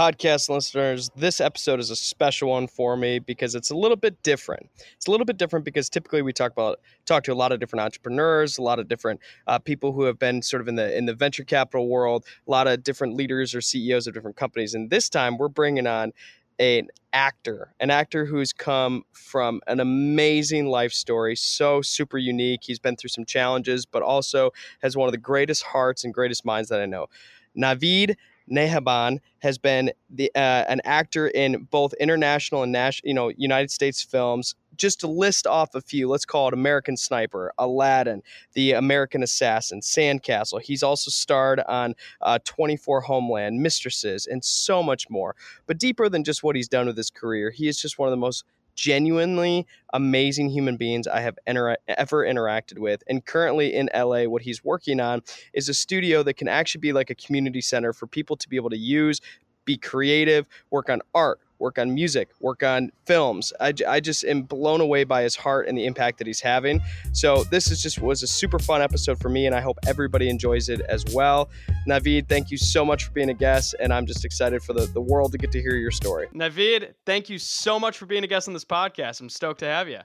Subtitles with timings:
[0.00, 4.22] podcast listeners, this episode is a special one for me because it's a little bit
[4.22, 4.66] different.
[4.96, 7.60] It's a little bit different because typically we talk about talk to a lot of
[7.60, 10.96] different entrepreneurs, a lot of different uh, people who have been sort of in the
[10.96, 14.72] in the venture capital world, a lot of different leaders or CEOs of different companies.
[14.72, 16.12] And this time we're bringing on
[16.58, 22.60] an actor, an actor who's come from an amazing life story, so super unique.
[22.62, 26.46] He's been through some challenges, but also has one of the greatest hearts and greatest
[26.46, 27.08] minds that I know.
[27.54, 28.14] Navid
[28.50, 33.70] Negahban has been the uh, an actor in both international and national, you know, United
[33.70, 34.54] States films.
[34.76, 38.22] Just to list off a few, let's call it American Sniper, Aladdin,
[38.54, 40.62] The American Assassin, Sandcastle.
[40.62, 45.36] He's also starred on uh, 24 Homeland, Mistresses, and so much more.
[45.66, 48.10] But deeper than just what he's done with his career, he is just one of
[48.10, 51.76] the most genuinely amazing human beings I have ever
[52.24, 53.02] interacted with.
[53.08, 56.92] And currently in LA, what he's working on is a studio that can actually be
[56.92, 59.20] like a community center for people to be able to use,
[59.64, 63.52] be creative, work on art, work on music, work on films.
[63.60, 66.80] I, I just am blown away by his heart and the impact that he's having.
[67.12, 70.28] So this is just was a super fun episode for me, and I hope everybody
[70.28, 71.50] enjoys it as well.
[71.88, 74.86] Navid, thank you so much for being a guest, and I'm just excited for the,
[74.86, 76.28] the world to get to hear your story.
[76.34, 79.20] Navid, thank you so much for being a guest on this podcast.
[79.20, 80.00] I'm stoked to have you.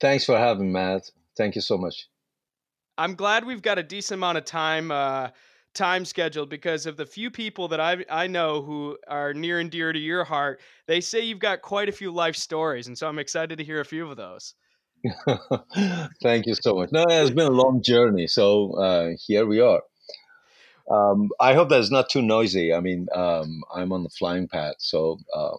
[0.00, 1.10] Thanks for having me, Matt.
[1.36, 2.08] Thank you so much.
[2.96, 4.90] I'm glad we've got a decent amount of time.
[4.90, 5.28] Uh,
[5.74, 9.70] time scheduled because of the few people that I I know who are near and
[9.70, 10.60] dear to your heart.
[10.86, 13.80] They say you've got quite a few life stories, and so I'm excited to hear
[13.80, 14.54] a few of those.
[16.22, 16.90] Thank you so much.
[16.92, 19.82] No, it's been a long journey, so uh, here we are.
[20.90, 22.74] Um, I hope that it's not too noisy.
[22.74, 25.56] I mean, um, I'm on the flying pad, so uh,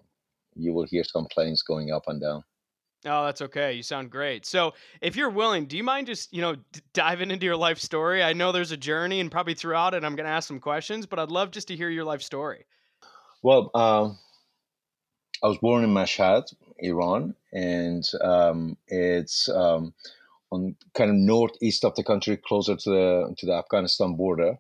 [0.56, 2.44] you will hear some planes going up and down.
[3.06, 3.74] Oh, that's okay.
[3.74, 4.46] You sound great.
[4.46, 7.80] So, if you're willing, do you mind just, you know, d- diving into your life
[7.80, 8.22] story?
[8.22, 11.08] I know there's a journey and probably throughout it, I'm going to ask some questions,
[11.08, 12.66] but I'd love just to hear your life story.
[13.42, 14.20] Well, um,
[15.44, 19.94] I was born in Mashhad, Iran, and um, it's um,
[20.52, 24.60] on kind of northeast of the country, closer to the to the Afghanistan border.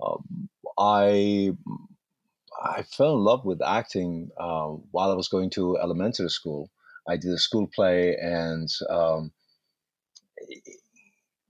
[0.00, 1.50] Um, I
[2.62, 6.70] I fell in love with acting uh, while I was going to elementary school.
[7.08, 9.32] I did a school play, and um,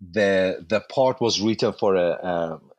[0.01, 2.11] the the part was written for a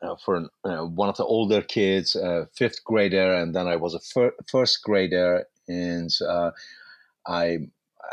[0.02, 3.76] uh, for an, uh, one of the older kids, a fifth grader, and then I
[3.76, 6.50] was a fir- first grader, and uh,
[7.26, 7.58] I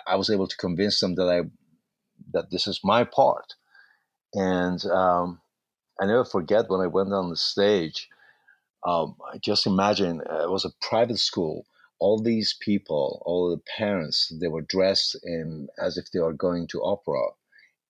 [0.08, 1.42] I was able to convince them that I
[2.34, 3.56] that this is my part,
[4.34, 5.42] and um,
[6.02, 8.10] I never forget when I went on the stage.
[8.88, 11.66] Um, just imagine uh, it was a private school
[12.00, 16.68] all these people, all the parents, they were dressed in as if they were going
[16.68, 17.30] to opera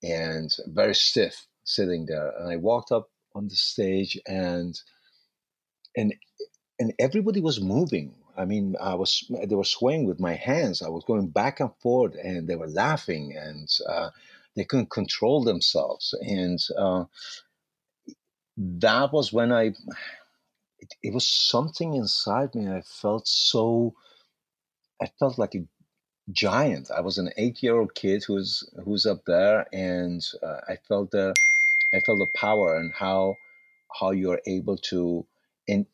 [0.03, 2.31] and very stiff sitting there.
[2.37, 4.79] And I walked up on the stage and
[5.95, 6.13] and
[6.79, 8.15] and everybody was moving.
[8.37, 10.81] I mean, I was they were swaying with my hands.
[10.81, 14.11] I was going back and forth, and they were laughing, and uh,
[14.55, 16.15] they couldn't control themselves.
[16.21, 17.05] And uh,
[18.57, 19.73] that was when I
[20.81, 22.69] it, it was something inside me.
[22.69, 23.93] I felt so,
[25.01, 25.65] I felt like a
[26.31, 26.91] giant.
[26.91, 31.33] I was an eight-year-old kid who's who's up there, and uh, I felt the,
[31.93, 33.35] I felt the power and how
[33.99, 35.25] how you're able to
[35.67, 35.87] in,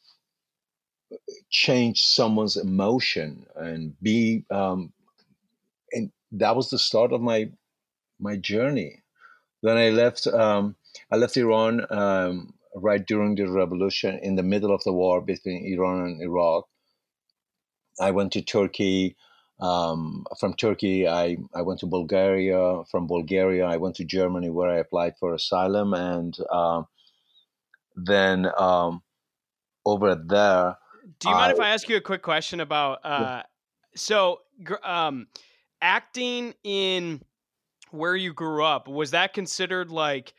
[1.50, 4.92] change someone's emotion and be, um,
[5.92, 7.50] and that was the start of my
[8.20, 9.04] my journey.
[9.64, 10.28] Then I left.
[10.28, 10.76] Um,
[11.12, 15.66] I left Iran um, right during the revolution, in the middle of the war between
[15.74, 16.66] Iran and Iraq.
[18.00, 19.16] I went to Turkey.
[19.62, 22.84] Um, from Turkey, I, I went to Bulgaria.
[22.92, 25.94] From Bulgaria, I went to Germany where I applied for asylum.
[25.94, 26.88] And um,
[27.96, 29.02] then um,
[29.86, 30.78] over there.
[31.20, 33.00] Do you mind if I ask you a quick question about?
[33.04, 33.44] Uh, yeah.
[33.96, 34.42] So,
[34.84, 35.28] um,
[35.82, 37.22] acting in
[37.92, 40.34] where you grew up, was that considered like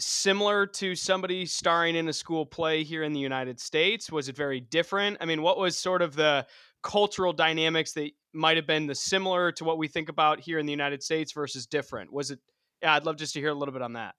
[0.00, 4.10] similar to somebody starring in a school play here in the United States?
[4.10, 5.18] Was it very different?
[5.20, 6.46] I mean, what was sort of the
[6.82, 10.66] cultural dynamics that might have been the similar to what we think about here in
[10.66, 12.12] the United States versus different?
[12.12, 12.38] Was it?
[12.82, 14.14] Yeah, I'd love just to hear a little bit on that.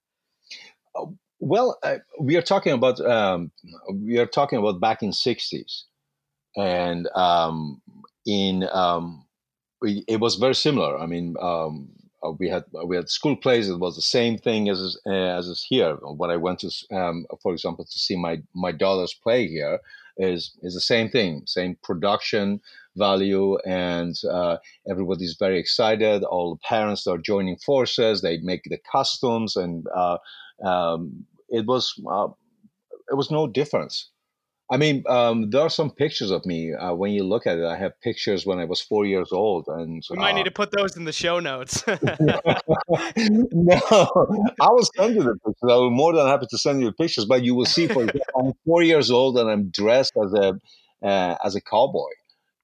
[0.96, 3.52] Oh, well, uh, we are talking about um,
[3.94, 5.84] we are talking about back in '60s,
[6.58, 7.82] and um,
[8.26, 9.26] in um,
[9.82, 11.00] it was very similar.
[11.00, 11.90] I mean, um,
[12.26, 13.70] uh, we had uh, we had school plays.
[13.70, 15.96] It was the same thing as uh, as is here.
[15.96, 19.80] When I went to, um, for example, to see my my daughter's play here,
[20.18, 22.62] is is the same thing, same production
[22.96, 24.58] value, and uh,
[24.90, 26.24] everybody's very excited.
[26.24, 28.22] All the parents are joining forces.
[28.22, 30.18] They make the costumes, and uh,
[30.64, 32.28] um, it was uh,
[33.10, 34.10] it was no difference.
[34.72, 36.74] I mean, um, there are some pictures of me.
[36.74, 39.66] Uh, when you look at it, I have pictures when I was four years old,
[39.68, 41.84] and we might uh, need to put those in the show notes.
[41.88, 41.98] no,
[44.62, 45.64] I will send you the pictures.
[45.64, 47.26] I will more than happy to send you the pictures.
[47.26, 50.60] But you will see, for example, I'm four years old and I'm dressed as a
[51.02, 52.12] uh, as a cowboy,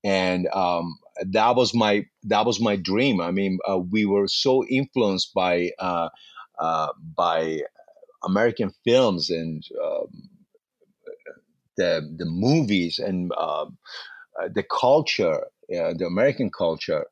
[0.04, 1.00] and um,
[1.32, 3.20] that was my that was my dream.
[3.20, 6.10] I mean, uh, we were so influenced by uh,
[6.60, 7.62] uh, by
[8.24, 10.30] American films and um,
[11.78, 13.78] the the movies and um,
[14.42, 15.42] uh, the culture,
[15.76, 17.06] uh, the American culture,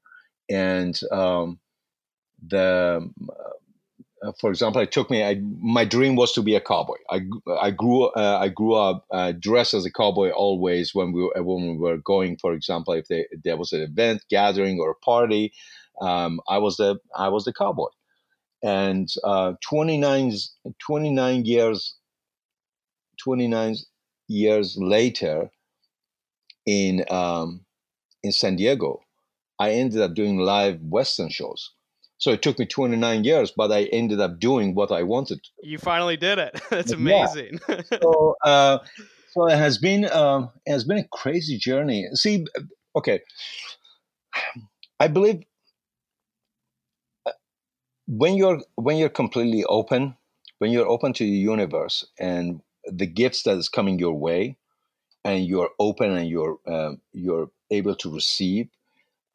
[0.49, 1.59] and um,
[2.47, 3.09] the.
[4.23, 5.21] Uh, for example, it took me.
[5.21, 6.95] I, my dream was to be a cowboy.
[7.09, 7.21] I,
[7.59, 11.43] I grew uh, I grew up uh, dressed as a cowboy always when we were,
[11.43, 12.37] when we were going.
[12.37, 15.51] For example, if, they, if there was an event, gathering, or a party,
[15.99, 17.89] um, I was the I was the cowboy.
[18.63, 20.31] And uh, 29,
[20.79, 21.95] 29 years
[23.21, 23.75] 29
[24.27, 25.51] years later
[26.65, 27.65] in um,
[28.23, 29.01] in San Diego,
[29.59, 31.71] I ended up doing live Western shows.
[32.17, 35.41] So it took me 29 years, but I ended up doing what I wanted.
[35.61, 36.57] You finally did it.
[36.69, 37.59] That's amazing.
[37.67, 37.81] Yeah.
[38.01, 38.77] so, uh,
[39.31, 42.07] so it has been uh, it has been a crazy journey.
[42.13, 42.45] See,
[42.95, 43.19] okay,
[44.99, 45.43] I believe
[47.25, 47.31] uh,
[48.07, 50.15] when you're when you're completely open,
[50.59, 54.57] when you're open to the universe, and the gifts that is coming your way
[55.25, 58.67] and you're open and you're uh, you're able to receive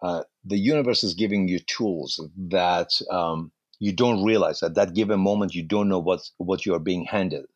[0.03, 3.51] uh, the universe is giving you tools that um,
[3.81, 7.05] you don't realize at that given moment you don't know what what you are being
[7.05, 7.47] handed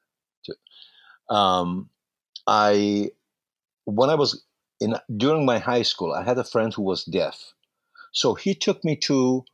[0.44, 0.54] to.
[1.34, 1.88] Um,
[2.46, 3.10] i
[3.84, 4.42] when i was
[4.80, 7.54] in during my high school i had a friend who was deaf.
[8.12, 9.44] So he took me to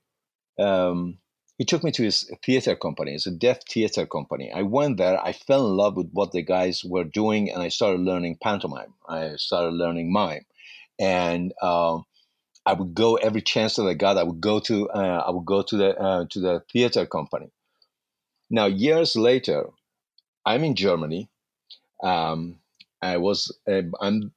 [0.59, 1.19] um,
[1.59, 3.15] he took me to his theater company.
[3.15, 4.51] It's a deaf theater company.
[4.53, 5.21] I went there.
[5.23, 8.95] I fell in love with what the guys were doing, and I started learning pantomime.
[9.09, 10.47] I started learning mime,
[11.01, 12.05] and um,
[12.65, 14.19] I would go every chance that I got.
[14.19, 17.51] I would go to uh, I would go to the uh, to the theater company.
[18.51, 19.71] Now, years later,
[20.47, 21.29] I'm in Germany.
[22.03, 22.61] Um,
[23.03, 24.33] I was uh, I'm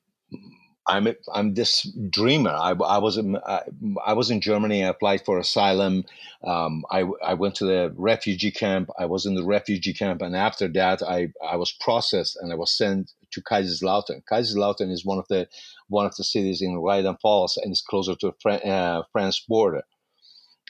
[0.91, 2.51] I'm I'm this dreamer.
[2.51, 3.61] I, I was in, I,
[4.05, 4.83] I, was in Germany.
[4.83, 6.03] I applied for asylum.
[6.43, 8.89] Um, I I went to the refugee camp.
[8.99, 12.55] I was in the refugee camp, and after that, I I was processed and I
[12.55, 14.23] was sent to Kaiserslautern.
[14.29, 15.47] Kaiserslautern is one of the
[15.87, 19.83] one of the cities in Rheinland-Pfalz, and it's closer to the uh, France border.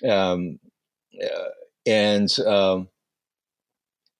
[0.08, 0.60] Um,
[1.24, 1.50] uh,
[1.88, 2.90] and um,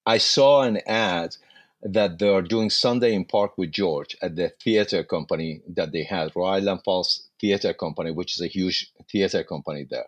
[0.04, 1.36] I saw an ad
[1.82, 6.04] that they are doing Sunday in Park with George at the theater company that they
[6.04, 10.06] had, Rheinland-Pfalz Theater Company, which is a huge theater company there.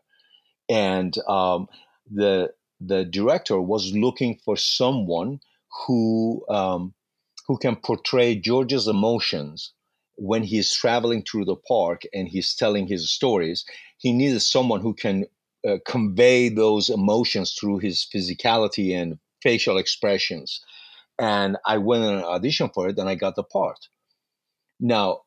[0.69, 1.67] And um,
[2.11, 5.41] the the director was looking for someone
[5.87, 6.95] who um,
[7.47, 9.73] who can portray George's emotions
[10.17, 13.65] when he's traveling through the park and he's telling his stories.
[13.99, 15.27] He needed someone who can
[15.67, 20.61] uh, convey those emotions through his physicality and facial expressions
[21.19, 23.89] and I went on an audition for it and I got the part.
[24.81, 25.21] Now,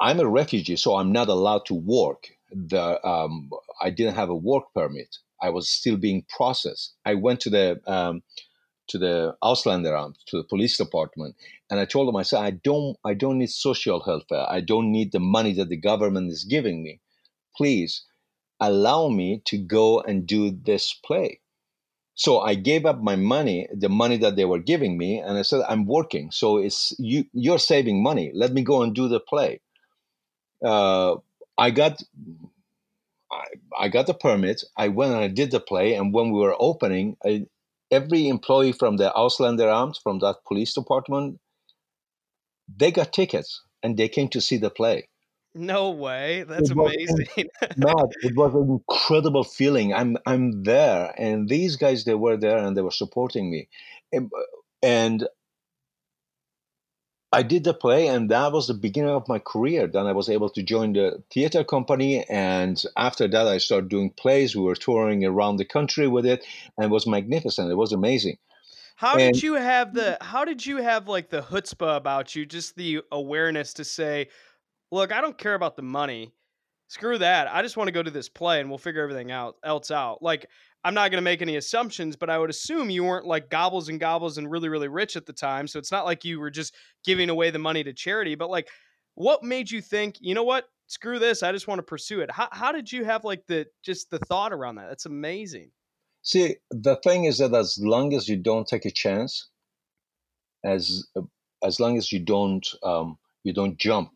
[0.00, 2.28] I'm a refugee, so I'm not allowed to work.
[2.50, 5.16] The um, I didn't have a work permit.
[5.42, 6.94] I was still being processed.
[7.04, 8.22] I went to the um,
[8.88, 11.36] to the Ausländeramt, to the police department,
[11.70, 14.46] and I told them, I said, I don't, I don't need social welfare.
[14.48, 17.00] I don't need the money that the government is giving me.
[17.56, 18.04] Please
[18.58, 21.40] allow me to go and do this play.
[22.20, 25.42] So I gave up my money, the money that they were giving me, and I
[25.42, 27.24] said, "I'm working, so it's you.
[27.32, 28.30] You're saving money.
[28.34, 29.62] Let me go and do the play."
[30.62, 31.16] Uh,
[31.56, 32.02] I got,
[33.32, 33.44] I,
[33.84, 34.64] I, got the permit.
[34.76, 37.46] I went and I did the play, and when we were opening, I,
[37.90, 41.40] every employee from the Ausländeramt, from that police department,
[42.68, 45.08] they got tickets and they came to see the play.
[45.54, 46.44] No way.
[46.44, 47.26] That's it amazing.
[47.76, 49.92] Matt, it was an incredible feeling.
[49.92, 53.68] I'm I'm there and these guys they were there and they were supporting me.
[54.12, 54.30] And,
[54.82, 55.28] and
[57.32, 59.88] I did the play and that was the beginning of my career.
[59.88, 64.10] Then I was able to join the theater company and after that I started doing
[64.10, 64.54] plays.
[64.54, 66.44] We were touring around the country with it
[66.76, 67.70] and it was magnificent.
[67.70, 68.38] It was amazing.
[69.00, 69.96] How and, did you have mm-hmm.
[69.96, 74.28] the how did you have like the chutzpah about you, just the awareness to say,
[74.90, 76.32] look, I don't care about the money.
[76.88, 77.48] Screw that.
[77.52, 80.22] I just want to go to this play and we'll figure everything out else out.
[80.22, 80.46] Like
[80.82, 83.88] I'm not going to make any assumptions, but I would assume you weren't like gobbles
[83.88, 85.68] and gobbles and really really rich at the time.
[85.68, 88.68] So it's not like you were just giving away the money to charity, but like
[89.14, 90.64] what made you think, you know what?
[90.88, 91.44] Screw this.
[91.44, 92.30] I just want to pursue it.
[92.32, 94.88] How how did you have like the just the thought around that?
[94.88, 95.70] That's amazing.
[96.22, 99.48] See, the thing is that as long as you don't take a chance,
[100.64, 101.06] as
[101.62, 104.10] as long as you don't um, you don't jump,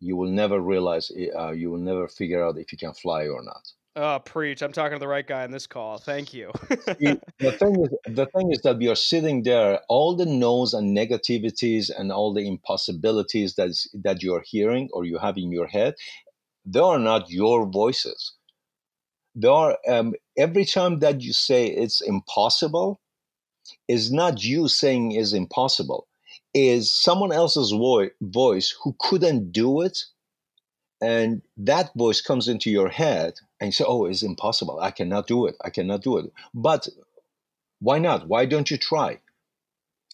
[0.00, 3.42] you will never realize, uh, you will never figure out if you can fly or
[3.42, 3.62] not.
[3.98, 4.60] Oh, preach!
[4.60, 5.96] I'm talking to the right guy in this call.
[5.96, 6.52] Thank you.
[6.68, 10.74] See, the thing is, the thing is that we are sitting there, all the no's
[10.74, 13.70] and negativities and all the impossibilities that
[14.04, 15.94] that you are hearing or you have in your head,
[16.66, 18.34] they are not your voices.
[19.34, 23.00] They are um, every time that you say it's impossible,
[23.88, 26.06] is not you saying is impossible,
[26.56, 29.98] is someone else's vo- voice who couldn't do it
[31.02, 34.80] and that voice comes into your head and you say oh it's impossible.
[34.80, 35.54] I cannot do it.
[35.62, 36.32] I cannot do it.
[36.54, 36.88] But
[37.80, 38.26] why not?
[38.26, 39.20] Why don't you try?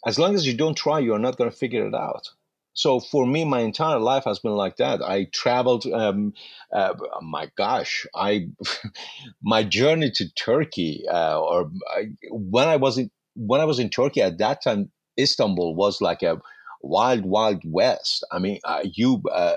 [0.04, 2.30] As long as you don't try you're not going to figure it out.
[2.74, 5.00] So for me my entire life has been like that.
[5.00, 6.32] I traveled um,
[6.72, 8.48] uh, my gosh i
[9.42, 13.90] my journey to turkey uh, or I, when i was in when i was in
[13.90, 16.40] turkey at that time istanbul was like a
[16.82, 19.56] wild wild west i mean uh, you uh,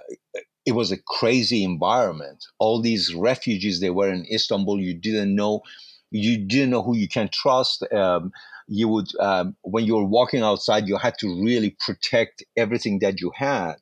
[0.66, 2.46] it was a crazy environment.
[2.60, 4.82] All these refugees, they were in Istanbul.
[4.82, 5.62] You didn't know,
[6.12, 7.84] you didn't know who you can trust.
[7.94, 8.32] Um,
[8.68, 13.22] you would, um, when you were walking outside, you had to really protect everything that
[13.22, 13.76] you had,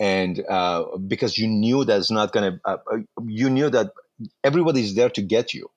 [0.00, 3.92] and uh, because you knew that's not gonna, uh, uh, you knew that
[4.44, 5.68] everybody's there to get you.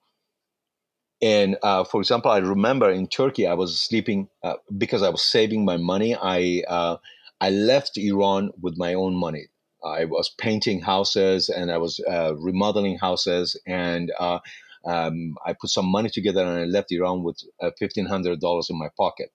[1.21, 5.23] And uh, for example, I remember in Turkey, I was sleeping uh, because I was
[5.23, 6.15] saving my money.
[6.15, 6.97] I uh,
[7.41, 9.47] I left Iran with my own money
[9.83, 14.39] I was painting houses and I was uh, remodeling houses, and uh,
[14.85, 18.69] um, I put some money together and I left Iran with uh, fifteen hundred dollars
[18.69, 19.31] in my pocket.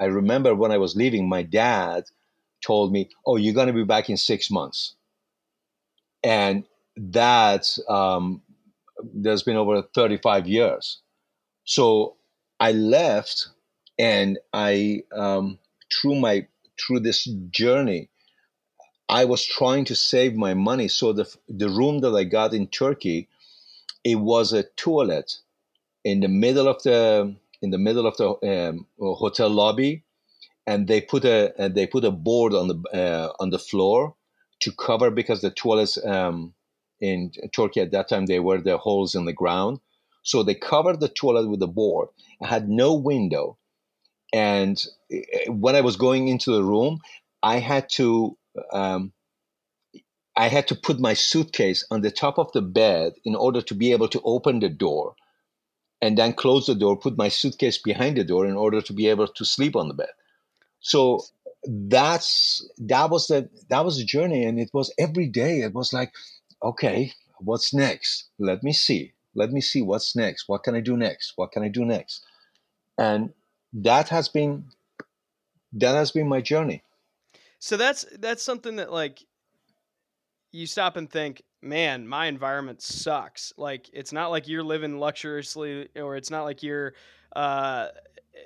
[0.00, 2.04] I remember when I was leaving, my dad
[2.64, 4.96] told me, "Oh, you're going to be back in six months,"
[6.22, 6.64] and
[6.96, 8.42] that um,
[9.14, 11.00] there's been over thirty-five years.
[11.70, 12.16] So
[12.58, 13.48] I left,
[13.98, 15.58] and I um,
[15.92, 16.48] through my
[16.80, 18.02] through this journey
[19.08, 20.88] I was trying to save my money.
[20.88, 23.28] So the the room that I got in Turkey,
[24.04, 25.38] it was a toilet
[26.04, 28.30] in the middle of the in the middle of the
[28.70, 30.04] um, hotel lobby,
[30.66, 34.16] and they put a uh, they put a board on the uh, on the floor
[34.60, 36.54] to cover because the toilets um,
[37.00, 39.80] in Turkey at that time they were the holes in the ground.
[40.22, 42.08] So they covered the toilet with a board.
[42.42, 43.58] I had no window,
[44.32, 47.00] and uh, when I was going into the room,
[47.42, 48.36] I had to
[48.72, 49.12] um,
[50.36, 53.74] I had to put my suitcase on the top of the bed in order to
[53.74, 55.14] be able to open the door
[56.00, 59.08] and then close the door, put my suitcase behind the door in order to be
[59.08, 60.10] able to sleep on the bed.
[60.80, 61.22] So
[61.64, 65.92] that's that was the that was the journey and it was every day it was
[65.92, 66.10] like
[66.62, 70.96] okay what's next let me see let me see what's next what can i do
[70.96, 72.24] next what can i do next
[72.98, 73.30] and
[73.72, 74.64] that has been
[75.72, 76.82] that has been my journey
[77.58, 79.22] so that's that's something that like
[80.52, 83.52] you stop and think, man, my environment sucks.
[83.56, 86.94] Like it's not like you're living luxuriously or it's not like you're
[87.36, 87.88] uh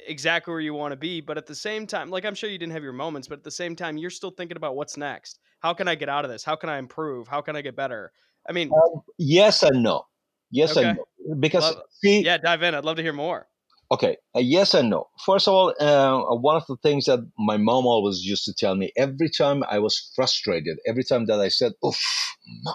[0.07, 2.59] exactly where you want to be, but at the same time, like I'm sure you
[2.59, 5.39] didn't have your moments, but at the same time you're still thinking about what's next.
[5.61, 6.45] How can I get out of this?
[6.45, 7.29] How can I improve?
[7.29, 8.13] How can I get better?
[8.49, 10.07] I mean, um, yes and no.
[10.55, 10.87] Yes okay.
[10.87, 11.35] and no.
[11.41, 12.77] Because love, see, yeah, dive in.
[12.77, 13.49] I'd love to hear more.
[13.91, 15.09] Okay, uh, yes and no.
[15.27, 18.77] First of all, uh, one of the things that my mom always used to tell
[18.77, 21.99] me every time I was frustrated, every time that I said, "Oof,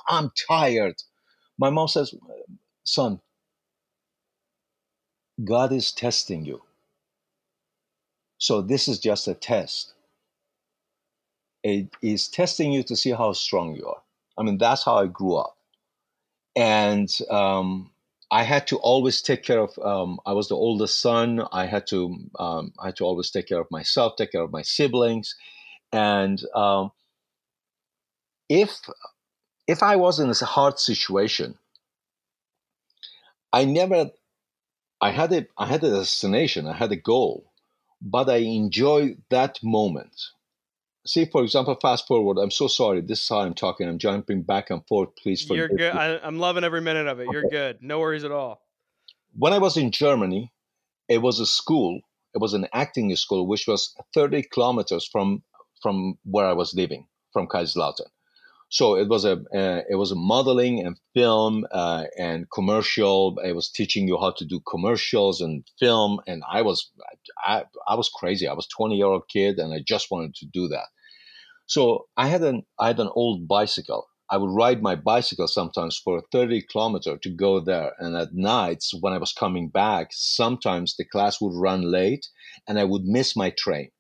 [0.10, 0.96] I'm tired,"
[1.58, 2.14] my mom says,
[2.84, 3.22] "Son,
[5.44, 6.62] God is testing you.
[8.40, 9.94] So this is just a test.
[11.64, 14.02] It is testing you to see how strong you are.
[14.38, 15.56] I mean, that's how I grew up,
[16.56, 17.92] and." Um,
[18.32, 19.78] I had to always take care of.
[19.80, 21.42] Um, I was the oldest son.
[21.52, 22.16] I had to.
[22.38, 25.36] Um, I had to always take care of myself, take care of my siblings,
[25.92, 26.92] and um,
[28.50, 28.82] if
[29.68, 31.58] if I was in a hard situation,
[33.54, 34.12] I never.
[35.02, 35.48] I had a.
[35.58, 36.68] I had a destination.
[36.68, 37.52] I had a goal,
[38.02, 40.16] but I enjoyed that moment
[41.10, 42.38] see, for example, fast forward.
[42.38, 43.02] I'm so sorry.
[43.02, 43.88] This is how I'm talking.
[43.88, 45.10] I'm jumping back and forth.
[45.22, 45.96] Please forgive You're good.
[45.96, 47.28] I, am loving every minute of it.
[47.32, 47.80] You're good.
[47.82, 48.62] No worries at all.
[49.34, 50.54] When I was in Germany,
[51.08, 52.02] it was a school.
[52.36, 55.44] It was an acting school, which was 30 kilometers from
[55.82, 58.10] from where I was living, from Kaiserslautern.
[58.70, 63.40] So it was a uh, it was a modeling and film uh, and commercial.
[63.44, 66.92] It was teaching you how to do commercials and film, and I was
[67.44, 68.48] I, I was crazy.
[68.48, 70.86] I was 20 year old kid, and I just wanted to do that.
[71.70, 74.08] So I had an I had an old bicycle.
[74.32, 77.94] I would ride my bicycle sometimes for 30 kilometer to go there.
[78.00, 82.28] And at nights when I was coming back, sometimes the class would run late
[82.68, 83.92] and I would miss my train.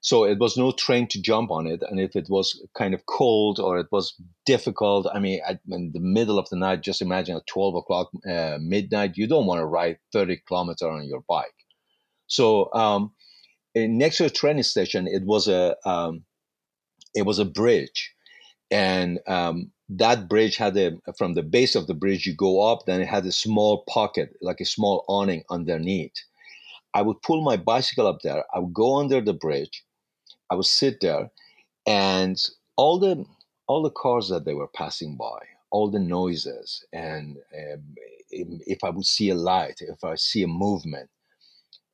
[0.00, 1.82] so it was no train to jump on it.
[1.88, 2.48] And if it was
[2.80, 4.14] kind of cold or it was
[4.46, 8.58] difficult, I mean, in the middle of the night, just imagine at 12 o'clock uh,
[8.60, 11.58] midnight, you don't want to ride 30 kilometers on your bike.
[12.28, 13.12] So um,
[13.74, 16.24] next to the train station, it was a um,
[17.18, 18.12] it was a bridge,
[18.70, 22.86] and um, that bridge had a from the base of the bridge you go up,
[22.86, 26.14] then it had a small pocket like a small awning underneath.
[26.94, 28.44] I would pull my bicycle up there.
[28.54, 29.84] I would go under the bridge.
[30.50, 31.30] I would sit there,
[31.86, 32.36] and
[32.76, 33.24] all the
[33.66, 37.82] all the cars that they were passing by, all the noises, and um,
[38.30, 41.10] if I would see a light, if I see a movement,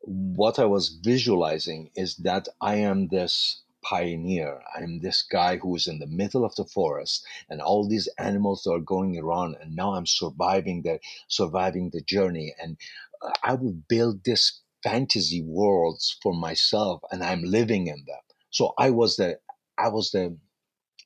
[0.01, 4.61] what I was visualizing is that I am this pioneer.
[4.77, 8.67] I'm this guy who is in the middle of the forest, and all these animals
[8.67, 10.99] are going around, and now I'm surviving the
[11.29, 12.55] surviving the journey.
[12.61, 12.77] And
[13.23, 18.25] uh, I would build this fantasy worlds for myself, and I'm living in them.
[18.51, 19.39] So I was the,
[19.79, 20.37] I was the,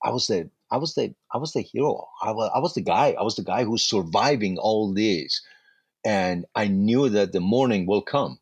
[0.04, 2.08] I was the, I was the, I was the hero.
[2.22, 3.14] I was, I was the guy.
[3.18, 5.42] I was the guy who's surviving all these,
[6.04, 8.38] and I knew that the morning will come.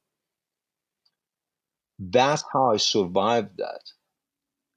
[1.98, 3.80] That's how I survived that,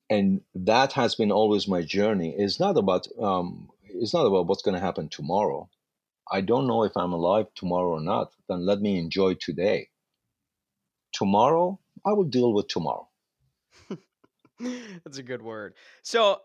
[0.09, 2.35] and that has been always my journey.
[2.37, 5.69] It's not about, um, it's not about what's going to happen tomorrow.
[6.31, 8.31] I don't know if I'm alive tomorrow or not.
[8.47, 9.89] Then let me enjoy today.
[11.13, 13.07] Tomorrow, I will deal with tomorrow.
[14.59, 15.73] That's a good word.
[16.03, 16.41] So,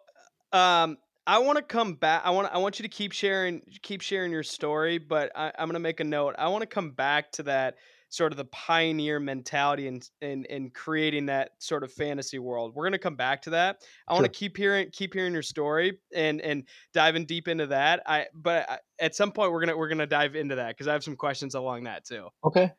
[0.53, 2.23] um, I want to come back.
[2.25, 5.69] I want I want you to keep sharing keep sharing your story, but I, am
[5.69, 6.35] gonna make a note.
[6.37, 7.77] I want to come back to that
[8.15, 12.73] sort of the pioneer mentality and in, in, in, creating that sort of fantasy world.
[12.75, 13.79] We're gonna come back to that.
[14.07, 14.23] I sure.
[14.23, 18.03] want to keep hearing keep hearing your story and and diving deep into that.
[18.07, 20.93] I but I, at some point we're gonna we're gonna dive into that because I
[20.93, 22.29] have some questions along that too.
[22.45, 22.73] Okay.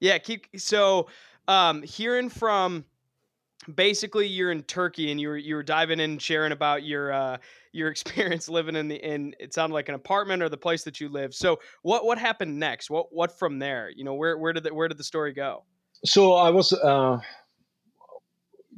[0.00, 0.18] Yeah.
[0.18, 1.08] Keep so
[1.46, 2.84] um hearing from
[3.74, 7.38] basically you're in Turkey and you were you were diving in sharing about your uh
[7.72, 11.00] your experience living in the in it sounded like an apartment or the place that
[11.00, 11.34] you live.
[11.34, 12.90] So what what happened next?
[12.90, 13.90] What what from there?
[13.94, 15.64] You know, where where did the, where did the story go?
[16.04, 17.18] So I was uh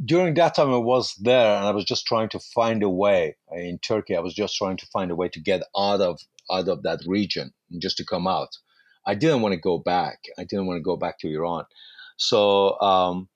[0.05, 3.37] during that time I was there and I was just trying to find a way
[3.53, 4.17] in Turkey.
[4.17, 7.01] I was just trying to find a way to get out of out of that
[7.07, 8.57] region and just to come out.
[9.07, 10.19] I didn't want to go back.
[10.38, 11.64] I didn't want to go back to Iran.
[12.17, 13.29] So um,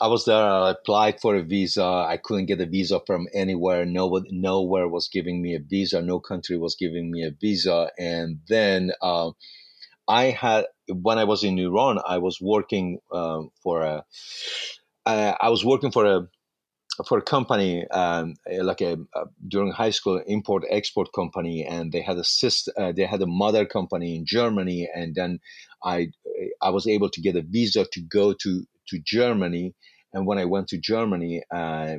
[0.00, 0.36] I was there.
[0.36, 1.84] I applied for a visa.
[1.84, 3.86] I couldn't get a visa from anywhere.
[3.86, 6.02] No, nowhere was giving me a visa.
[6.02, 7.90] No country was giving me a visa.
[7.98, 9.30] And then uh,
[10.06, 14.04] I had, when I was in Iran, I was working uh, for a,
[15.06, 16.28] I was working for a,
[17.06, 22.00] for a company um, like a, a, during high school import export company, and they
[22.00, 25.40] had a sister, uh, they had a mother company in Germany, and then
[25.84, 26.08] I
[26.62, 29.74] I was able to get a visa to go to to Germany.
[30.12, 31.96] And when I went to Germany, uh,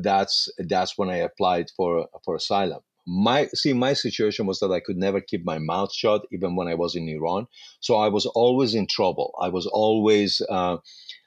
[0.00, 2.80] that's that's when I applied for for asylum.
[3.06, 6.68] My see, my situation was that I could never keep my mouth shut, even when
[6.68, 7.46] I was in Iran.
[7.80, 9.34] So I was always in trouble.
[9.40, 10.76] I was always uh,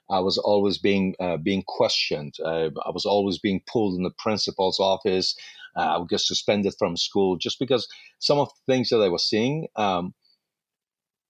[0.10, 2.36] I was always being uh, being questioned.
[2.44, 5.36] Uh, I was always being pulled in the principal's office.
[5.76, 7.88] Uh, I would get suspended from school just because
[8.20, 9.68] some of the things that I was seeing.
[9.76, 10.14] Um,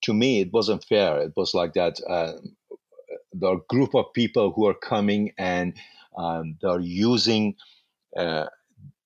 [0.03, 1.19] to me, it wasn't fair.
[1.19, 1.99] It was like that.
[3.39, 5.75] The group of people who are coming and
[6.17, 7.55] um, they're using
[8.17, 8.47] uh,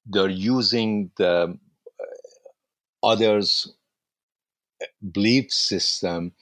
[0.07, 1.57] they're using the
[1.99, 3.73] uh, others
[5.11, 6.33] belief system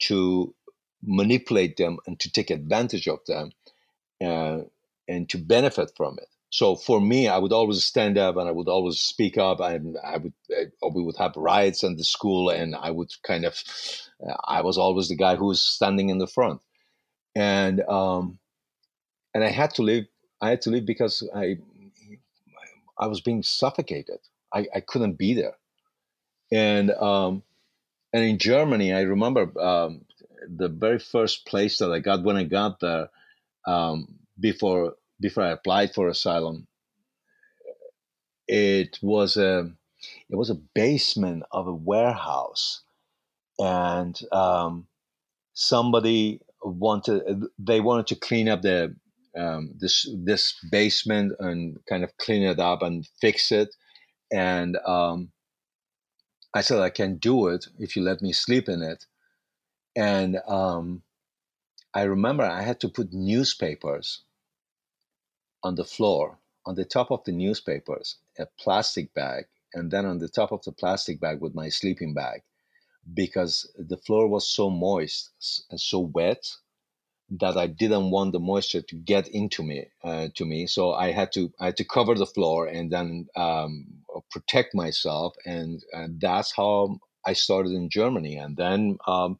[0.00, 0.54] to
[1.02, 3.52] manipulate them and to take advantage of them
[4.24, 4.60] uh,
[5.08, 6.28] and to benefit from it.
[6.50, 9.98] So for me i would always stand up and i would always speak up and
[10.04, 13.62] i would uh, we would have riots in the school and i would kind of
[14.26, 16.62] uh, i was always the guy who was standing in the front
[17.36, 18.38] and um,
[19.34, 20.06] and I had to leave.
[20.40, 21.58] I had to leave because I
[22.98, 24.18] I was being suffocated.
[24.52, 25.56] I, I couldn't be there,
[26.50, 27.42] and um,
[28.12, 30.06] and in Germany, I remember um,
[30.48, 33.10] the very first place that I got when I got there
[33.66, 36.66] um, before before I applied for asylum.
[38.48, 39.70] It was a
[40.30, 42.80] it was a basement of a warehouse,
[43.58, 44.86] and um,
[45.52, 47.22] somebody wanted
[47.58, 48.94] they wanted to clean up the
[49.36, 53.74] um, this this basement and kind of clean it up and fix it.
[54.32, 55.30] And um,
[56.54, 59.06] I said I can do it if you let me sleep in it.
[59.94, 61.02] And um,
[61.94, 64.22] I remember I had to put newspapers
[65.62, 70.18] on the floor, on the top of the newspapers, a plastic bag, and then on
[70.18, 72.42] the top of the plastic bag with my sleeping bag
[73.14, 75.30] because the floor was so moist
[75.70, 76.44] and so wet
[77.28, 80.66] that I didn't want the moisture to get into me uh, to me.
[80.66, 83.86] So I had to I had to cover the floor and then um,
[84.30, 88.36] protect myself, and, and, that's how I started in Germany.
[88.36, 89.38] And then um,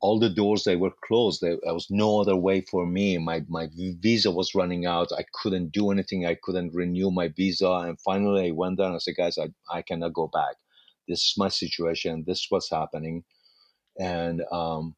[0.00, 1.40] all the doors they were closed.
[1.40, 3.16] There, there, was no other way for me.
[3.16, 5.08] My my visa was running out.
[5.12, 6.26] I couldn't do anything.
[6.26, 7.70] I couldn't renew my visa.
[7.70, 10.56] And finally, I went there and I said, guys, I I cannot go back.
[11.08, 12.24] This is my situation.
[12.26, 13.24] This is what's happening,
[13.98, 14.94] and um,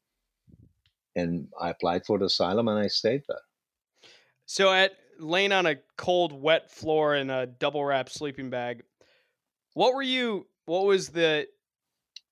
[1.17, 3.39] and I applied for the asylum and I stayed there.
[4.45, 8.83] So at laying on a cold, wet floor in a double wrap sleeping bag,
[9.75, 10.47] what were you?
[10.67, 11.49] What was the?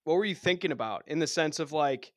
[0.05, 2.13] What were you thinking about in the sense of like?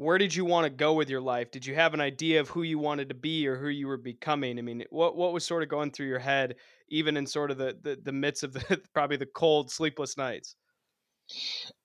[0.00, 1.50] Where did you want to go with your life?
[1.50, 3.98] Did you have an idea of who you wanted to be or who you were
[3.98, 4.58] becoming?
[4.58, 6.56] I mean, what what was sort of going through your head,
[6.88, 10.54] even in sort of the the, the midst of the probably the cold, sleepless nights?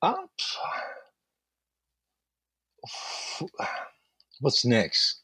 [0.01, 0.29] Um,
[4.39, 5.19] what's next?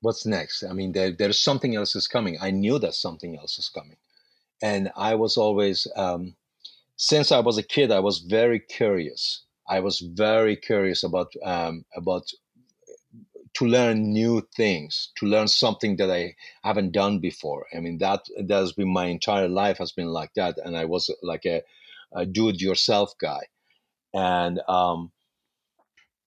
[0.00, 0.64] What's next?
[0.64, 2.38] I mean, there, there's something else is coming.
[2.40, 3.98] I knew that something else is coming.
[4.62, 6.36] And I was always, um,
[6.96, 9.44] since I was a kid, I was very curious.
[9.68, 12.32] I was very curious about um, about
[13.54, 17.66] to learn new things, to learn something that I haven't done before.
[17.74, 20.84] I mean, that that has been my entire life has been like that, and I
[20.84, 21.62] was like a,
[22.12, 23.40] a do-it-yourself guy,
[24.14, 25.12] and um,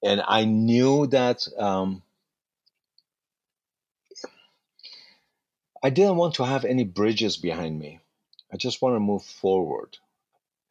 [0.04, 2.04] and I knew that um,
[5.84, 8.00] I didn't want to have any bridges behind me.
[8.54, 9.98] I just want to move forward.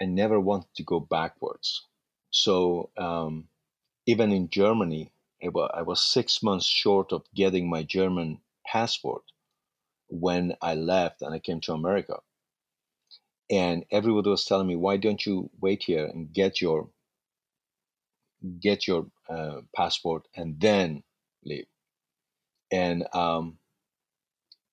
[0.01, 1.87] I never want to go backwards.
[2.31, 3.49] So um,
[4.07, 5.13] even in Germany,
[5.43, 9.23] I was six months short of getting my German passport
[10.09, 12.19] when I left and I came to America.
[13.51, 16.89] And everybody was telling me, why don't you wait here and get your
[18.61, 21.03] get your uh, passport and then
[21.45, 21.67] leave.
[22.73, 23.59] And um,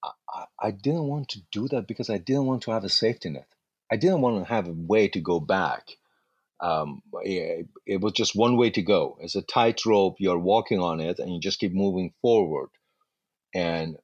[0.03, 3.29] I, I didn't want to do that because I didn't want to have a safety
[3.29, 3.47] net.
[3.91, 5.97] I didn't want to have a way to go back.
[6.59, 9.17] Um, it, it was just one way to go.
[9.21, 10.15] It's a tightrope.
[10.19, 12.69] You're walking on it, and you just keep moving forward.
[13.53, 13.97] And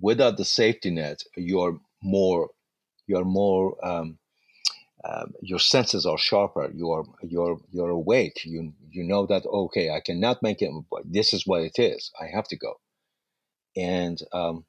[0.00, 2.50] without the safety net, you're more
[3.06, 4.18] you're more um,
[5.04, 6.70] um, your senses are sharper.
[6.74, 8.42] You're you're you're awake.
[8.44, 10.70] You you know that okay, I cannot make it.
[10.90, 12.10] But this is what it is.
[12.20, 12.80] I have to go.
[13.76, 14.64] And um,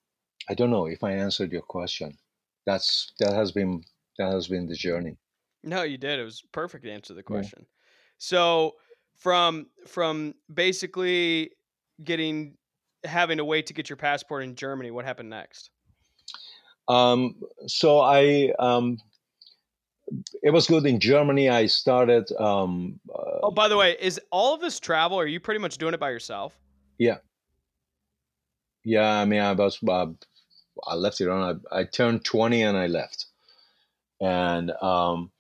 [0.50, 2.18] I don't know if I answered your question.
[2.66, 3.84] That's that has been
[4.18, 5.18] that has been the journey.
[5.64, 6.20] No, you did.
[6.20, 7.60] It was perfect answer to the question.
[7.60, 7.76] Yeah.
[8.18, 8.76] So
[9.16, 11.52] from from basically
[12.04, 12.56] getting
[13.04, 15.70] having to wait to get your passport in Germany, what happened next?
[16.88, 17.36] Um,
[17.68, 18.98] so I um,
[20.42, 21.50] it was good in Germany.
[21.50, 22.32] I started.
[22.40, 25.20] Um, uh, oh, by the way, is all of this travel?
[25.20, 26.58] Are you pretty much doing it by yourself?
[26.98, 27.18] Yeah.
[28.84, 29.78] Yeah, I mean, I was.
[29.86, 30.08] Uh,
[30.88, 31.62] I left Iran.
[31.72, 33.26] I, I turned twenty and I left,
[34.22, 35.32] and um,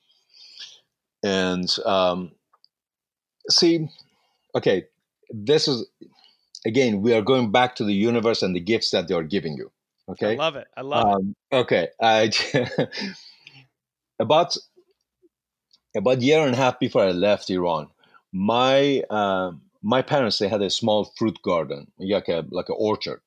[1.23, 2.31] and um,
[3.49, 3.89] see,
[4.55, 4.85] okay,
[5.29, 5.85] this is
[6.65, 7.01] again.
[7.01, 9.71] We are going back to the universe and the gifts that they are giving you.
[10.09, 10.67] Okay, I love it.
[10.75, 11.55] I love um, it.
[11.55, 12.31] Okay, I.
[14.19, 14.57] about
[15.95, 17.87] about a year and a half before I left Iran,
[18.31, 19.51] my uh,
[19.81, 23.21] my parents they had a small fruit garden, like a like an orchard,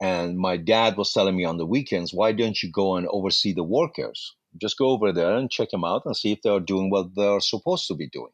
[0.00, 3.52] and my dad was telling me on the weekends, why don't you go and oversee
[3.52, 4.34] the workers?
[4.60, 7.14] Just go over there and check them out and see if they are doing what
[7.14, 8.32] they are supposed to be doing.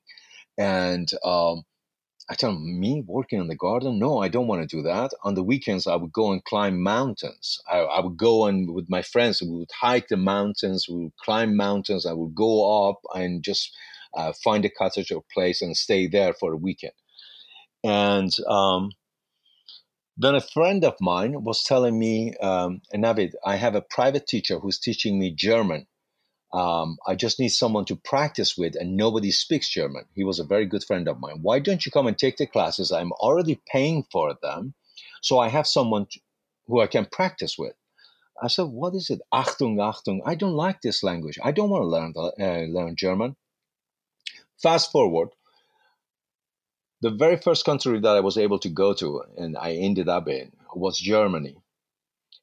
[0.58, 1.64] And um,
[2.30, 3.98] I tell him, me working in the garden?
[3.98, 5.12] No, I don't want to do that.
[5.24, 7.60] On the weekends, I would go and climb mountains.
[7.68, 11.16] I, I would go and with my friends, we would hike the mountains, we would
[11.16, 12.06] climb mountains.
[12.06, 13.74] I would go up and just
[14.14, 16.92] uh, find a cottage or place and stay there for a weekend.
[17.82, 18.90] And um,
[20.16, 24.58] then a friend of mine was telling me, um, Navid, I have a private teacher
[24.58, 25.86] who's teaching me German
[26.52, 30.06] um, I just need someone to practice with, and nobody speaks German.
[30.14, 31.38] He was a very good friend of mine.
[31.42, 32.90] Why don't you come and take the classes?
[32.90, 34.74] I'm already paying for them,
[35.22, 36.06] so I have someone
[36.66, 37.74] who I can practice with.
[38.42, 39.20] I said, "What is it?
[39.32, 40.22] Achtung, Achtung!
[40.26, 41.38] I don't like this language.
[41.42, 43.36] I don't want to learn uh, learn German."
[44.60, 45.28] Fast forward,
[47.00, 50.28] the very first country that I was able to go to, and I ended up
[50.28, 51.56] in, was Germany.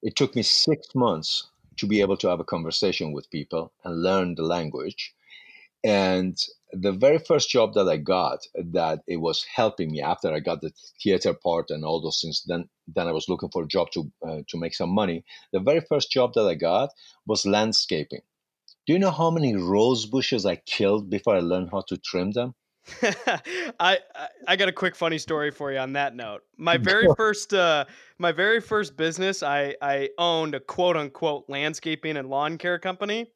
[0.02, 4.04] It took me six months to be able to have a conversation with people and
[4.04, 5.13] learn the language.
[5.84, 6.38] And
[6.74, 10.62] the very first job that I got that it was helping me after I got
[10.62, 13.92] the theater part and all those things, then then I was looking for a job
[13.92, 15.24] to uh, to make some money.
[15.54, 16.90] The very first job that I got
[17.26, 18.22] was landscaping.
[18.86, 22.32] Do you know how many rose bushes I killed before I learned how to trim
[22.32, 22.56] them?
[23.80, 24.00] I
[24.47, 26.43] I got a quick funny story for you on that note.
[26.58, 27.86] My very first uh
[28.17, 33.28] my very first business I I owned a quote unquote landscaping and lawn care company.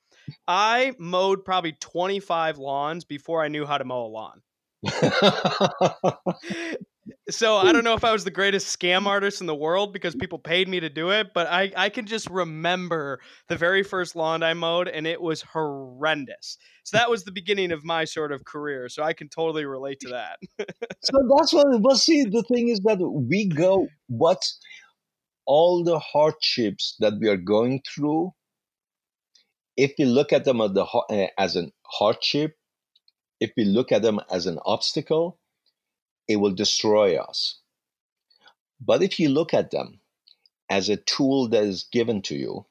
[0.47, 4.41] I mowed probably 25 lawns before I knew how to mow a lawn.
[7.29, 10.13] so I don't know if I was the greatest scam artist in the world because
[10.15, 14.15] people paid me to do it, but I, I can just remember the very first
[14.15, 16.57] lawn I mowed and it was horrendous.
[16.83, 18.87] So that was the beginning of my sort of career.
[18.87, 20.39] So I can totally relate to that.
[21.03, 24.47] so that's what but see the thing is that we go what
[25.47, 28.31] all the hardships that we are going through
[29.75, 32.55] if we look at them as, the, eh, as an hardship
[33.39, 35.39] if we look at them as an obstacle
[36.27, 37.59] it will destroy us.
[38.79, 39.99] But if you look at them
[40.69, 42.65] as a tool that is given to you,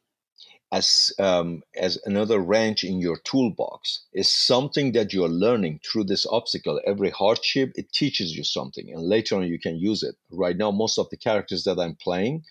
[0.73, 6.27] as um, as another wrench in your toolbox, is something that you're learning through this
[6.31, 6.81] obstacle.
[6.87, 10.15] Every hardship it teaches you something, and later on you can use it.
[10.31, 12.45] Right now, most of the characters that I'm playing,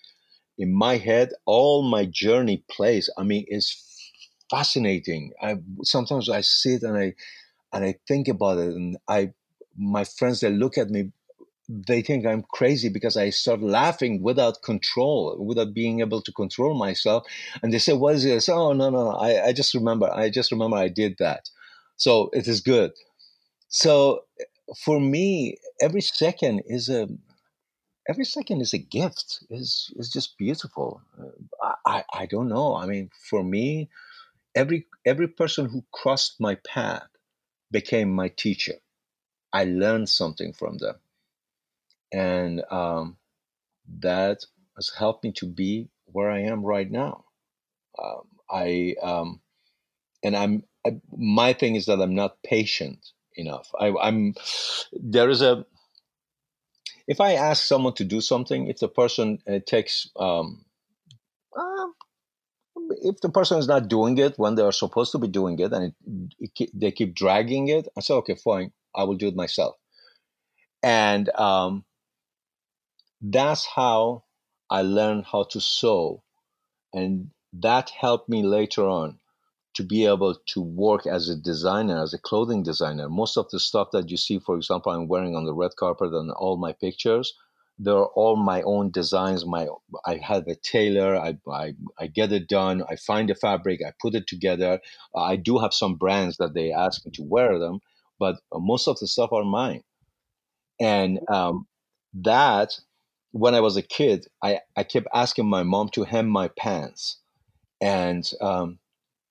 [0.58, 3.10] in my head, all my journey plays.
[3.18, 4.12] I mean, it's
[4.50, 5.32] fascinating.
[5.42, 7.14] I sometimes I sit and I
[7.72, 9.32] and I think about it, and I
[9.80, 11.12] my friends they look at me
[11.70, 16.74] they think i'm crazy because i start laughing without control without being able to control
[16.78, 17.26] myself.
[17.62, 18.50] And they say what is this?
[18.50, 21.50] Oh no no I, I just remember i just remember i did that.
[21.98, 22.92] So it is good.
[23.70, 24.26] So
[24.86, 27.08] for me every second is a
[28.10, 29.44] every second is a gift.
[29.50, 31.02] Is is just beautiful.
[31.64, 32.76] I, I i don't know.
[32.76, 33.90] I mean for me
[34.56, 37.08] every every person who crossed my path
[37.72, 38.76] became my teacher
[39.54, 40.96] I learned something from them.
[42.12, 43.18] And um,
[44.00, 47.26] that has helped me to be where I am right now.
[48.02, 49.42] Um, I um,
[50.24, 53.00] and I'm I, my thing is that I'm not patient
[53.36, 53.70] enough.
[53.80, 54.34] I, I'm
[54.94, 55.66] there is a
[57.08, 60.66] if I ask someone to do something, if the person uh, takes um,
[61.58, 61.88] uh,
[63.02, 65.74] if the person is not doing it when they are supposed to be doing it
[65.74, 65.94] and
[66.40, 69.76] it, it, they keep dragging it, I say, okay, fine, I will do it myself.
[70.82, 71.86] And um,
[73.22, 74.24] that's how
[74.70, 76.24] I learned how to sew.
[76.94, 79.20] And that helped me later on
[79.76, 83.10] to be able to work as a designer, as a clothing designer.
[83.10, 86.14] Most of the stuff that you see, for example, I'm wearing on the red carpet
[86.14, 87.34] and all my pictures,
[87.80, 89.46] they're all my own designs.
[89.46, 89.68] My
[90.06, 91.16] I have a tailor.
[91.16, 92.84] I, I, I get it done.
[92.90, 93.80] I find the fabric.
[93.86, 94.82] I put it together.
[95.16, 97.80] I do have some brands that they ask me to wear them,
[98.20, 99.84] but most of the stuff are mine.
[100.80, 101.68] And um,
[102.14, 102.80] that,
[103.32, 107.18] when I was a kid, I, I kept asking my mom to hem my pants.
[107.82, 108.80] And um,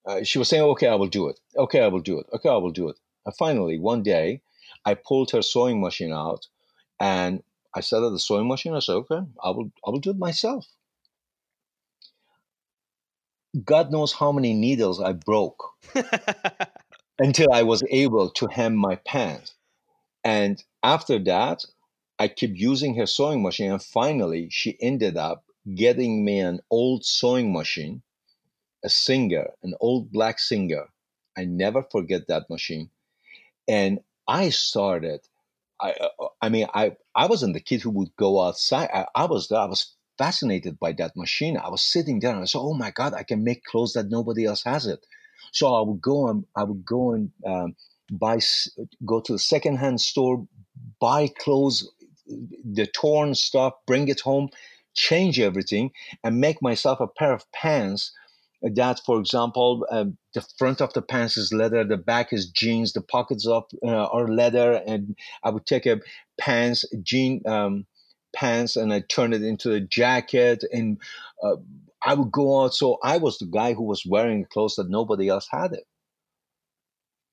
[0.07, 1.39] uh, she was saying, okay, I will do it.
[1.57, 2.27] Okay, I will do it.
[2.33, 2.99] Okay, I will do it.
[3.27, 4.43] And finally, one day,
[4.85, 6.47] I pulled her sewing machine out
[6.99, 7.43] and
[7.75, 8.75] I sat at the sewing machine.
[8.75, 10.67] I said, okay, I will, I will do it myself.
[13.65, 15.73] God knows how many needles I broke
[17.19, 19.55] until I was able to hem my pants.
[20.25, 21.65] And after that,
[22.19, 23.73] I kept using her sewing machine.
[23.73, 28.03] And finally, she ended up getting me an old sewing machine,
[28.85, 30.89] a Singer, an old black Singer.
[31.37, 32.91] I never forget that machine.
[33.69, 35.21] And I started.
[35.81, 38.91] I, uh, I mean, I, I wasn't the kid who would go outside.
[38.93, 41.57] I, I was I was fascinated by that machine.
[41.57, 44.09] I was sitting there and I said, "Oh my God, I can make clothes that
[44.11, 45.07] nobody else has it."
[45.53, 47.77] So I would go and I would go and um,
[48.11, 48.39] buy,
[49.05, 50.47] go to the secondhand store,
[51.01, 51.91] buy clothes,
[52.27, 54.51] the torn stuff, bring it home,
[54.95, 55.93] change everything,
[56.25, 58.13] and make myself a pair of pants.
[58.61, 62.93] That, for example, uh, the front of the pants is leather, the back is jeans,
[62.93, 66.01] the pockets uh, are leather, and I would take a
[66.39, 67.87] pants jean um,
[68.35, 70.99] pants and I turn it into a jacket and
[71.43, 71.57] uh,
[72.05, 72.75] I would go out.
[72.75, 75.85] So I was the guy who was wearing clothes that nobody else had it.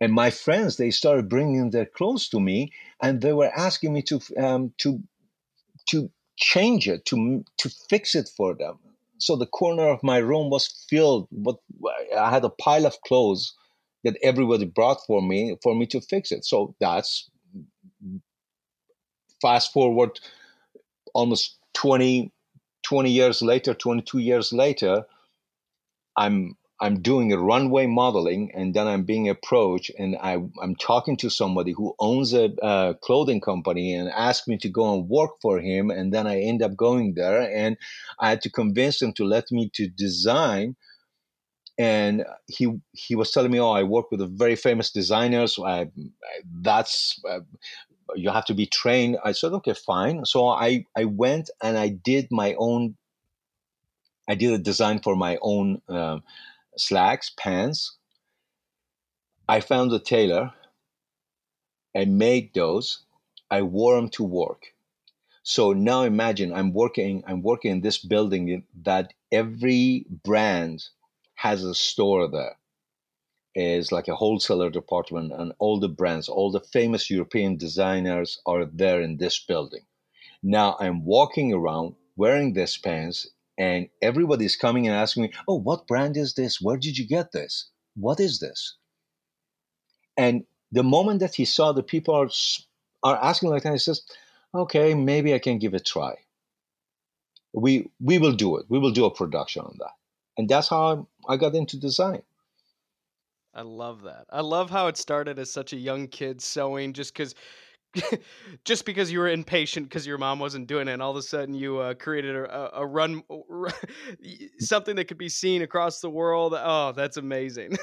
[0.02, 4.02] And my friends, they started bringing their clothes to me, and they were asking me
[4.04, 5.02] to um, to
[5.90, 8.78] to change it, to to fix it for them.
[9.20, 11.28] So the corner of my room was filled.
[11.32, 11.56] But
[12.18, 13.54] I had a pile of clothes
[14.04, 16.44] that everybody brought for me for me to fix it.
[16.46, 17.30] So that's
[19.42, 20.20] fast forward
[21.14, 22.32] almost 20
[22.86, 25.06] 20 years later, 22 years later,
[26.16, 31.16] I'm I'm doing a runway modeling, and then I'm being approached, and I, I'm talking
[31.18, 35.60] to somebody who owns a, clothing company and asked me to go and work for
[35.60, 37.78] him, and then I end up going there, and
[38.20, 40.76] I had to convince him to let me to design
[41.78, 45.60] and he he was telling me, "Oh, I work with a very famous designers.
[45.60, 45.90] I,
[46.62, 47.42] that's uh,
[48.16, 51.90] you have to be trained." I said, "Okay, fine." So I I went and I
[51.90, 52.98] did my own.
[54.28, 56.24] I did a design for my own um,
[56.78, 57.98] slacks, pants.
[59.48, 60.54] I found a tailor.
[61.96, 63.04] I made those.
[63.50, 64.74] I wore them to work.
[65.44, 67.24] So now imagine I'm working.
[67.28, 70.84] I'm working in this building that every brand
[71.36, 72.58] has a store there
[73.56, 78.66] is like a wholesaler department and all the brands all the famous european designers are
[78.66, 79.86] there in this building.
[80.44, 85.88] Now i'm walking around wearing this pants and everybody's coming and asking me oh what
[85.88, 86.60] brand is this?
[86.62, 87.70] Where did you get this?
[87.96, 88.76] What is this?
[90.18, 92.30] And the moment that he saw the people are,
[93.04, 94.02] are asking like that he says
[94.54, 96.16] okay maybe i can give it a try.
[97.54, 98.66] We we will do it.
[98.68, 99.94] We will do a production on that.
[100.38, 102.22] And that's how I got into design.
[103.56, 104.26] I love that.
[104.30, 107.36] I love how it started as such a young kid sewing, just because,
[108.66, 111.22] just because you were impatient because your mom wasn't doing it, and all of a
[111.22, 113.24] sudden you uh, created a, a run,
[114.60, 116.54] something that could be seen across the world.
[116.58, 117.78] Oh, that's amazing.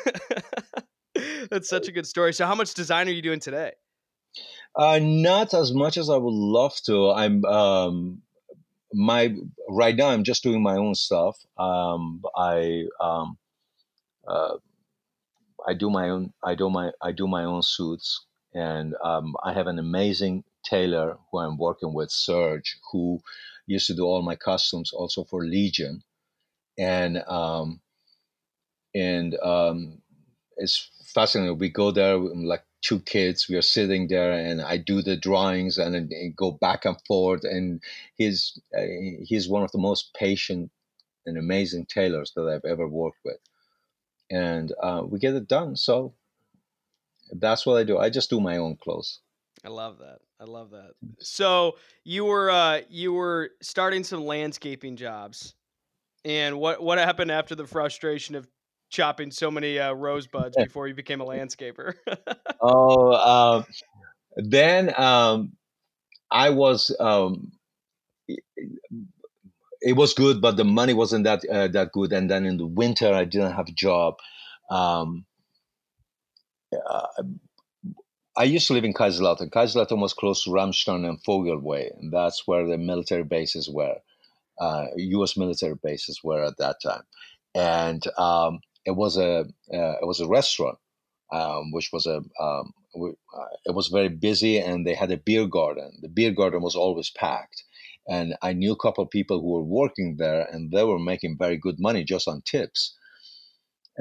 [1.51, 2.35] that's such a good story.
[2.35, 3.73] So, how much design are you doing today?
[4.77, 7.11] Uh, not as much as I would love to.
[7.11, 8.23] I'm um,
[8.93, 9.35] my
[9.71, 11.39] right now I'm just doing my own stuff.
[11.59, 13.39] Um, I um,
[14.27, 14.57] uh,
[15.66, 19.53] I do my own I do my I do my own suits, and um, I
[19.53, 23.20] have an amazing tailor who I'm working with, Serge, who
[23.66, 26.03] used to do all my costumes also for Legion,
[26.79, 27.81] and um,
[28.94, 30.03] and um,
[30.57, 31.59] it's fascinating.
[31.59, 33.48] We go there like two kids.
[33.48, 37.44] We are sitting there, and I do the drawings and, and go back and forth.
[37.44, 37.83] And
[38.16, 38.83] he's uh,
[39.25, 40.70] he's one of the most patient
[41.27, 43.38] and amazing tailors that I've ever worked with,
[44.33, 45.77] and uh, we get it done.
[45.77, 46.14] So
[47.31, 47.99] that's what I do.
[47.99, 49.21] I just do my own clothes.
[49.64, 50.18] I love that.
[50.40, 50.92] I love that.
[51.21, 55.55] So you were uh, you were starting some landscaping jobs,
[56.25, 58.49] and what what happened after the frustration of
[58.90, 61.95] chopping so many uh, rosebuds before you became a landscaper?
[62.61, 63.64] oh, um,
[64.37, 65.53] then um,
[66.31, 66.95] I was.
[66.99, 67.53] Um,
[69.85, 72.12] it was good, but the money wasn't that uh, that good.
[72.12, 74.14] And then in the winter, I didn't have a job.
[74.71, 75.27] Um,
[76.73, 77.07] uh,
[78.37, 79.51] I used to live in Kaiserslautern.
[79.51, 83.97] Kaiserslautern was close to Ramstein and Vogelweh, and that's where the military bases were.
[84.59, 85.37] Uh, U.S.
[85.37, 87.03] military bases were at that time,
[87.55, 89.40] and um, it was a
[89.73, 90.79] uh, it was a restaurant,
[91.33, 95.47] um, which was a um, uh, it was very busy, and they had a beer
[95.47, 95.99] garden.
[96.01, 97.64] The beer garden was always packed,
[98.09, 101.37] and I knew a couple of people who were working there, and they were making
[101.38, 102.97] very good money just on tips.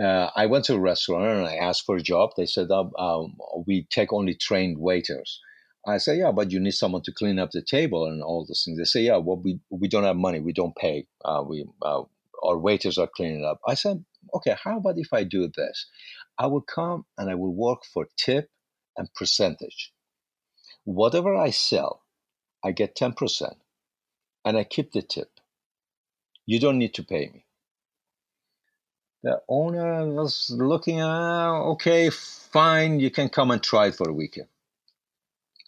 [0.02, 2.32] Uh, I went to a restaurant and I asked for a job.
[2.38, 3.38] They said, oh, um,
[3.68, 5.40] "We take only trained waiters."
[5.86, 8.64] I said, "Yeah, but you need someone to clean up the table and all those
[8.66, 10.40] things." They say, "Yeah, well, we we don't have money.
[10.40, 11.08] We don't pay.
[11.26, 12.04] Uh, we uh,
[12.44, 15.88] our waiters are cleaning up." I said, okay, how about if I do this?
[16.38, 18.50] I will come and I will work for tip
[18.98, 19.94] and percentage.
[20.84, 22.04] Whatever I sell,
[22.64, 23.16] I get 10%
[24.46, 25.30] and I keep the tip.
[26.46, 27.46] You don't need to pay me.
[29.24, 34.14] The owner was looking at, okay, fine, you can come and try it for a
[34.14, 34.48] weekend.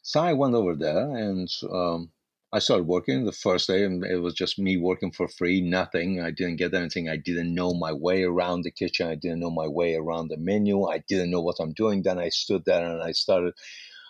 [0.02, 2.12] So I went over there and um,
[2.52, 6.22] I started working the first day, and it was just me working for free, nothing.
[6.22, 7.10] I didn't get anything.
[7.10, 9.08] I didn't know my way around the kitchen.
[9.08, 10.86] I didn't know my way around the menu.
[10.86, 12.04] I didn't know what I'm doing.
[12.04, 13.54] Then I stood there and I started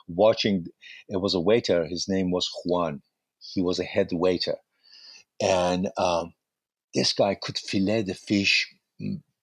[0.07, 0.67] watching.
[1.09, 1.85] It was a waiter.
[1.85, 3.01] His name was Juan.
[3.43, 4.55] He was a head waiter,
[5.41, 6.33] and um,
[6.93, 8.73] this guy could fillet the fish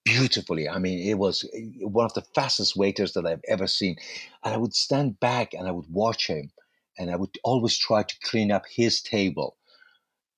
[0.03, 0.67] beautifully.
[0.67, 1.47] I mean, it was
[1.79, 3.97] one of the fastest waiters that I've ever seen.
[4.43, 6.51] And I would stand back and I would watch him
[6.97, 9.57] and I would always try to clean up his table.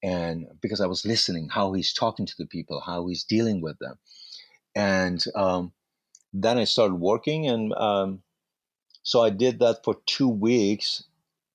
[0.01, 3.79] And because I was listening, how he's talking to the people, how he's dealing with
[3.79, 3.97] them.
[4.75, 5.71] And um,
[6.33, 7.47] then I started working.
[7.47, 8.21] And um,
[9.03, 11.03] so I did that for two weeks.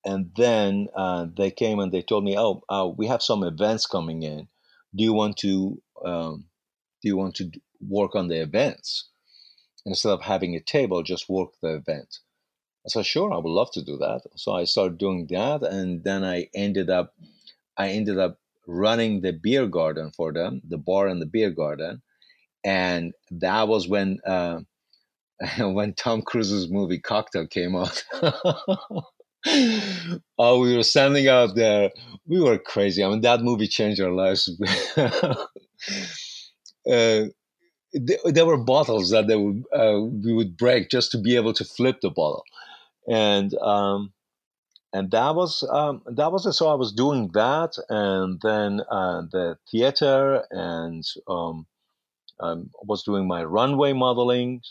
[0.08, 3.84] And then uh, they came and they told me, oh, uh, we have some events
[3.84, 4.48] coming in.
[4.96, 6.46] Do you want to um,
[7.02, 7.50] do you want to
[7.86, 9.10] work on the events?
[9.84, 12.20] Instead of having a table, just work the event.
[12.86, 14.22] I said, sure, I would love to do that.
[14.36, 17.14] So I started doing that, and then I ended up,
[17.76, 22.00] I ended up running the beer garden for them, the bar and the beer garden,
[22.64, 24.60] and that was when uh,
[25.58, 28.04] when Tom Cruise's movie Cocktail came out.
[30.38, 31.90] oh, we were standing out there.
[32.26, 33.04] We were crazy.
[33.04, 34.50] I mean, that movie changed our lives.
[34.96, 35.36] uh,
[37.92, 41.64] there were bottles that they would uh, we would break just to be able to
[41.64, 42.44] flip the bottle,
[43.08, 44.12] and um,
[44.92, 46.52] and that was um, that was it.
[46.52, 51.66] so I was doing that, and then uh, the theater, and um,
[52.40, 54.62] um, was doing my runway modeling,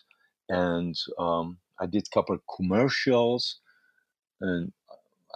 [0.50, 3.60] and um, I did a couple commercials,
[4.42, 4.72] and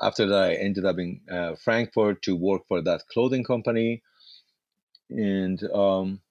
[0.01, 4.01] after that I ended up in uh, Frankfurt to work for that clothing company,
[5.09, 6.21] and um,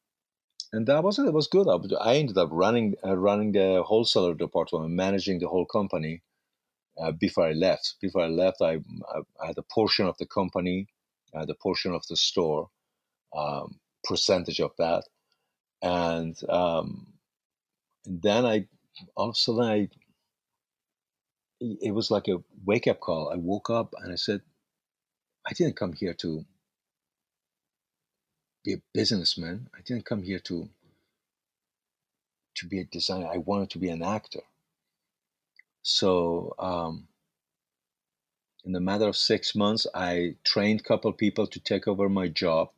[0.72, 1.32] and that was it.
[1.32, 1.68] was good.
[2.00, 6.22] I, ended up running uh, running the wholesaler department, managing the whole company.
[7.00, 8.78] Uh, before I left, before I left, I,
[9.42, 10.88] I, had a portion of the company,
[11.34, 12.68] I had a portion of the store,
[13.34, 15.04] um, percentage of that,
[15.80, 17.06] and, um,
[18.04, 18.66] then I
[19.16, 19.88] all of a sudden I
[21.60, 23.30] it was like a wake up call.
[23.32, 24.42] I woke up and I said,
[25.46, 26.44] I didn't come here to
[28.64, 29.68] be a businessman.
[29.76, 30.68] I didn't come here to
[32.56, 33.28] to be a designer.
[33.32, 34.42] I wanted to be an actor.
[35.82, 37.08] So um,
[38.64, 42.28] in the matter of six months, I trained a couple people to take over my
[42.28, 42.70] job.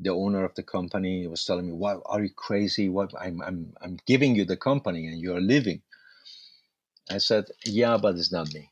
[0.00, 2.88] The owner of the company was telling me, "Why are you crazy?
[2.88, 5.82] What I'm I'm I'm giving you the company and you are leaving."
[7.10, 8.70] I said, "Yeah, but it's not me.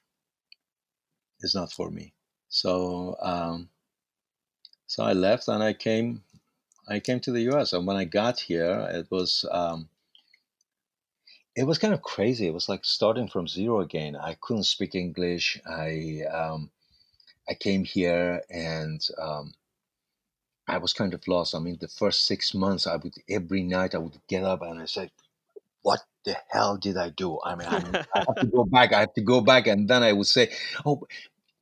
[1.40, 2.12] It's not for me."
[2.48, 3.68] So um,
[4.86, 6.22] so I left and I came
[6.88, 7.72] I came to the U.S.
[7.72, 9.88] and when I got here, it was um,
[11.56, 12.46] it was kind of crazy.
[12.46, 14.14] It was like starting from zero again.
[14.14, 15.60] I couldn't speak English.
[15.66, 16.70] I um,
[17.48, 19.54] I came here and um,
[20.68, 21.54] I was kind of lost.
[21.54, 24.80] I mean, the first six months, I would every night I would get up and
[24.80, 25.10] I said,
[25.82, 28.92] "What the hell did I do?" I mean, I, I have to go back.
[28.92, 30.52] I have to go back, and then I would say,
[30.84, 31.00] "Oh,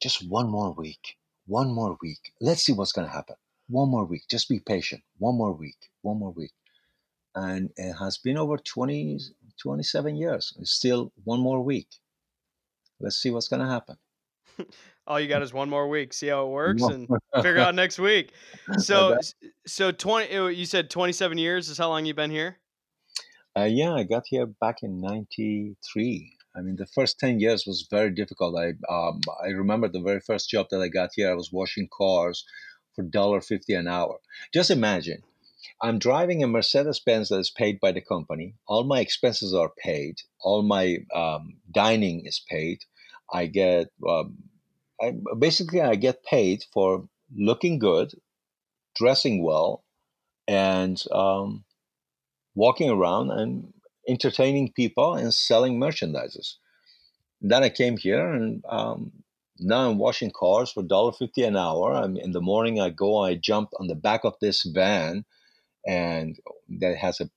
[0.03, 2.33] just one more week, one more week.
[2.41, 3.37] Let's see what's going to happen."
[3.69, 4.25] one more week.
[4.29, 5.03] Just be patient.
[5.19, 5.77] One more week.
[6.03, 6.53] One more week.
[7.35, 9.19] And it has been over 20,
[9.61, 10.55] 27 years.
[10.61, 11.89] It's still one more week.
[13.01, 13.97] Let's see what's going to happen.
[15.07, 16.15] All you got is one more week.
[16.15, 17.09] See how it works and
[17.43, 18.33] figure out next week.
[18.79, 19.19] So,
[19.67, 22.59] so 20, you said 27 years is how long you've been here?
[23.57, 26.37] Uh, yeah, I got here back in 93.
[26.57, 28.59] I mean, the first 10 years was very difficult.
[28.59, 31.89] I, um, I remember the very first job that I got here, I was washing
[31.97, 32.45] cars
[32.97, 34.19] for $1.50 an hour.
[34.53, 35.23] Just imagine,
[35.81, 38.55] I'm driving a Mercedes Benz that is paid by the company.
[38.67, 40.17] All my expenses are paid.
[40.41, 42.81] All my um, dining is paid.
[43.33, 44.37] I get um,
[45.01, 48.13] I, basically I get paid for looking good,
[48.95, 49.85] dressing well,
[50.47, 51.65] and um,
[52.55, 53.73] walking around and
[54.09, 56.55] entertaining people and selling merchandises.
[57.41, 59.13] Then I came here and um,
[59.59, 61.95] now I'm washing cars for $1.50 an hour.
[61.95, 65.25] I'm in the morning, I go, I jump on the back of this van
[65.87, 66.39] and
[66.81, 67.31] that has a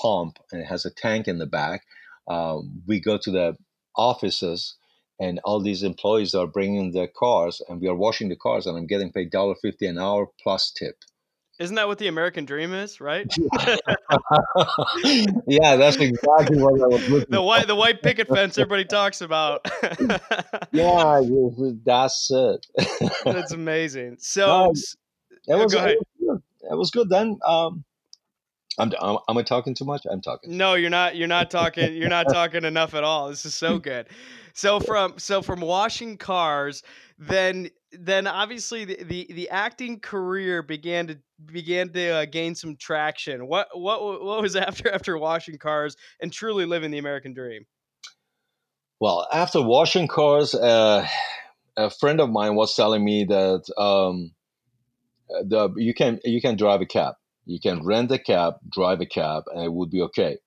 [0.00, 1.82] pump and it has a tank in the back.
[2.28, 3.56] Um, we go to the
[3.96, 4.76] offices
[5.20, 8.76] and all these employees are bringing their cars and we are washing the cars and
[8.76, 10.96] I'm getting paid $1.50 an hour plus tip.
[11.58, 13.32] Isn't that what the American dream is, right?
[15.46, 19.20] yeah, that's exactly what I was looking The white the white picket fence everybody talks
[19.20, 19.64] about.
[20.72, 21.20] yeah,
[21.84, 22.66] that's it.
[23.24, 24.16] that's amazing.
[24.18, 24.72] So
[25.46, 25.96] it was, go ahead.
[26.20, 27.38] It was, good then.
[27.46, 27.84] Um,
[28.78, 30.02] I'm, am I talking too much?
[30.10, 30.56] I'm talking.
[30.56, 31.14] No, you're not.
[31.14, 31.94] You're not talking.
[31.94, 33.28] You're not talking enough at all.
[33.28, 34.08] This is so good.
[34.54, 36.82] So from so from washing cars,
[37.16, 42.76] then then obviously the, the, the acting career began to began to uh, gain some
[42.76, 43.46] traction.
[43.46, 47.66] What what what was after after washing cars and truly living the American dream?
[49.00, 51.06] Well, after washing cars, uh,
[51.76, 54.32] a friend of mine was telling me that um,
[55.28, 57.14] the you can you can drive a cab,
[57.44, 60.38] you can rent a cab, drive a cab, and it would be okay.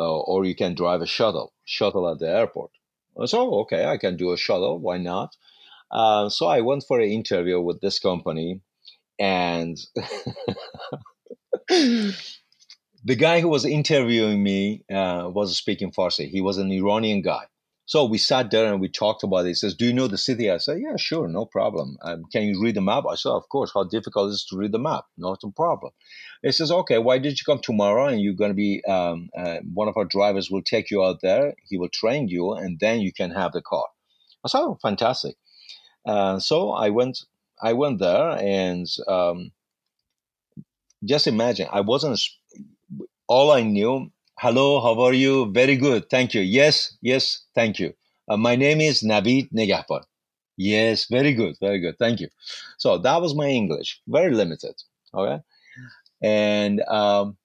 [0.00, 2.70] Uh, or you can drive a shuttle, shuttle at the airport.
[3.24, 4.78] So okay, I can do a shuttle.
[4.78, 5.34] Why not?
[5.90, 8.60] Uh, so I went for an interview with this company,
[9.18, 9.76] and
[11.68, 12.14] the
[13.16, 16.28] guy who was interviewing me uh, was speaking Farsi.
[16.28, 17.44] He was an Iranian guy.
[17.88, 19.48] So we sat there and we talked about it.
[19.48, 20.50] He says, Do you know the city?
[20.50, 21.96] I said, Yeah, sure, no problem.
[22.02, 23.04] Um, can you read the map?
[23.08, 23.70] I said, Of course.
[23.72, 25.04] How difficult is to read the map?
[25.16, 25.92] Not a problem.
[26.42, 28.08] He says, Okay, why did you come tomorrow?
[28.08, 31.20] And you're going to be, um, uh, one of our drivers will take you out
[31.22, 31.54] there.
[31.66, 33.86] He will train you, and then you can have the car.
[34.44, 35.36] I said, Oh, fantastic.
[36.08, 37.18] Uh, so I went,
[37.60, 39.52] I went there, and um,
[41.04, 42.18] just imagine, I wasn't.
[43.28, 45.52] All I knew, hello, how are you?
[45.52, 46.40] Very good, thank you.
[46.40, 47.92] Yes, yes, thank you.
[48.26, 50.02] Uh, my name is Navid Negahban.
[50.56, 52.28] Yes, very good, very good, thank you.
[52.78, 54.76] So that was my English, very limited.
[55.12, 55.42] Okay,
[56.22, 57.36] and um,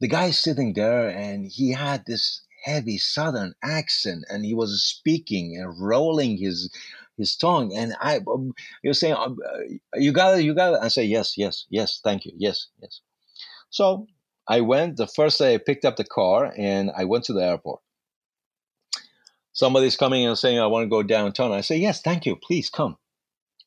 [0.00, 5.56] the guy sitting there and he had this heavy southern accent and he was speaking
[5.56, 6.70] and rolling his
[7.18, 8.52] his tongue and i um,
[8.82, 9.58] you're saying um, uh,
[9.96, 13.00] you got it you got it i say yes yes yes thank you yes yes
[13.70, 14.06] so
[14.48, 17.44] i went the first day i picked up the car and i went to the
[17.44, 17.80] airport
[19.52, 22.70] somebody's coming and saying i want to go downtown i say yes thank you please
[22.70, 22.96] come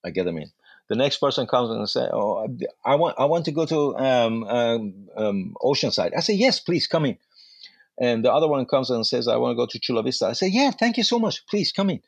[0.04, 0.52] i get them in
[0.92, 2.46] the next person comes and say, "Oh,
[2.84, 6.86] I want I want to go to um, um, um, Oceanside." I say, "Yes, please
[6.86, 7.18] come in."
[7.98, 10.34] And the other one comes and says, "I want to go to Chula Vista." I
[10.34, 11.46] say, "Yeah, thank you so much.
[11.48, 12.02] Please come in."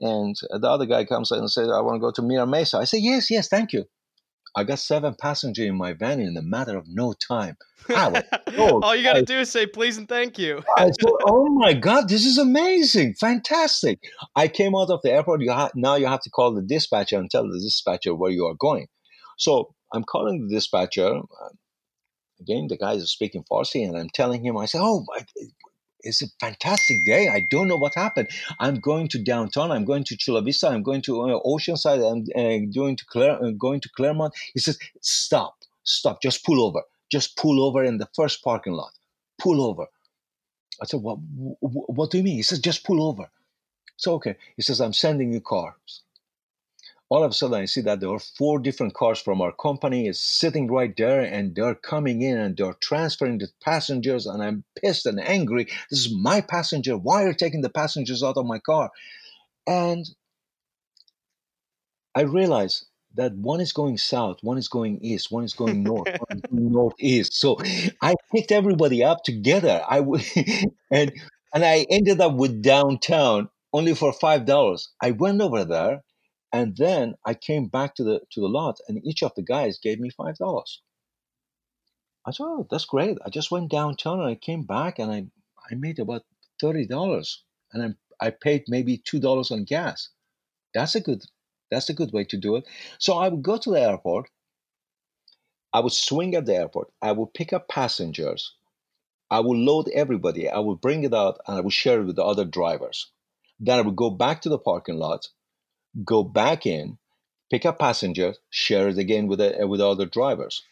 [0.00, 2.84] And the other guy comes and says, "I want to go to Mira Mesa." I
[2.84, 3.84] say, "Yes, yes, thank you."
[4.56, 7.56] I got seven passengers in my van in a matter of no time.
[8.82, 10.62] All you got to do is say please and thank you.
[10.76, 14.00] I said, "Oh my god, this is amazing, fantastic!"
[14.34, 15.42] I came out of the airport.
[15.42, 18.46] You ha- now you have to call the dispatcher and tell the dispatcher where you
[18.46, 18.86] are going.
[19.36, 21.06] So I'm calling the dispatcher.
[21.06, 21.48] Uh,
[22.40, 25.04] again, the guy is speaking Farsi, and I'm telling him, I say, "Oh,
[26.00, 27.28] it's a fantastic day.
[27.28, 28.28] I don't know what happened.
[28.60, 29.70] I'm going to downtown.
[29.70, 30.68] I'm going to Chula Vista.
[30.68, 32.00] I'm going to uh, Oceanside.
[32.10, 34.34] I'm uh, going to uh, going to Clairemont.
[34.54, 36.22] He says, "Stop, stop.
[36.22, 36.82] Just pull over.
[37.10, 38.92] Just pull over in the first parking lot.
[39.38, 39.86] Pull over."
[40.80, 41.18] I said, "What?
[41.60, 43.30] What do you mean?" He says, "Just pull over."
[43.96, 44.36] So okay.
[44.56, 46.02] He says, "I'm sending you cars."
[47.08, 50.08] All of a sudden I see that there are four different cars from our company
[50.08, 54.64] is sitting right there and they're coming in and they're transferring the passengers and I'm
[54.80, 55.66] pissed and angry.
[55.90, 56.96] This is my passenger.
[56.96, 58.90] Why are you taking the passengers out of my car?
[59.66, 60.06] And
[62.14, 62.84] I realize
[63.14, 66.42] that one is going south, one is going east, one is going north, one is
[66.50, 67.34] going northeast.
[67.34, 67.58] So
[68.02, 69.82] I picked everybody up together.
[69.88, 70.24] I w-
[70.90, 71.12] and
[71.54, 74.90] and I ended up with downtown only for five dollars.
[75.00, 76.02] I went over there
[76.52, 79.78] and then I came back to the to the lot, and each of the guys
[79.78, 80.82] gave me five dollars.
[82.26, 83.18] I thought, oh, that's great.
[83.24, 85.26] I just went downtown and I came back and I
[85.70, 86.24] I made about
[86.60, 90.10] thirty dollars, and I I paid maybe two dollars on gas.
[90.74, 91.24] That's a good
[91.70, 92.64] that's a good way to do it.
[92.98, 94.30] So I would go to the airport.
[95.72, 96.92] I would swing at the airport.
[97.02, 98.54] I would pick up passengers.
[99.30, 100.48] I would load everybody.
[100.48, 103.10] I would bring it out and I would share it with the other drivers.
[103.58, 105.28] Then I would go back to the parking lot
[106.04, 106.98] go back in,
[107.50, 110.62] pick up passengers, share it again with the, uh, with other drivers.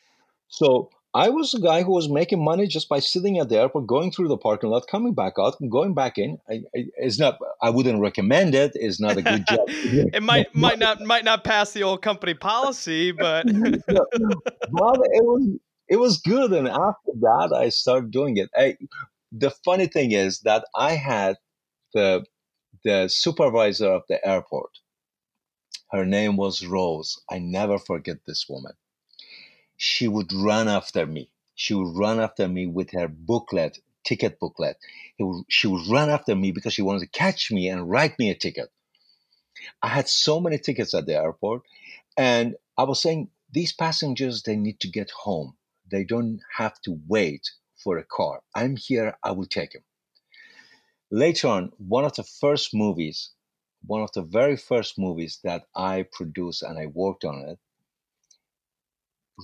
[0.48, 3.86] So I was a guy who was making money just by sitting at the airport,
[3.86, 6.38] going through the parking lot, coming back out, and going back in.
[6.50, 7.38] I, I, it's not.
[7.62, 8.72] I wouldn't recommend it.
[8.74, 9.60] It's not a good job.
[9.68, 15.58] it might might not might not pass the old company policy, but but it was
[15.88, 16.52] it was good.
[16.52, 18.50] And after that, I started doing it.
[18.56, 18.76] I,
[19.30, 21.36] the funny thing is that I had
[21.92, 22.24] the
[22.82, 24.70] the supervisor of the airport
[25.94, 27.20] her name was Rose.
[27.30, 28.72] I never forget this woman.
[29.76, 31.30] She would run after me.
[31.54, 34.76] She would run after me with her booklet, ticket booklet.
[35.48, 38.34] She would run after me because she wanted to catch me and write me a
[38.34, 38.70] ticket.
[39.80, 41.62] I had so many tickets at the airport,
[42.16, 45.56] and I was saying, these passengers, they need to get home.
[45.88, 48.42] They don't have to wait for a car.
[48.52, 49.84] I'm here, I will take them.
[51.12, 53.30] Later on, one of the first movies
[53.86, 57.58] one of the very first movies that I produced and I worked on it,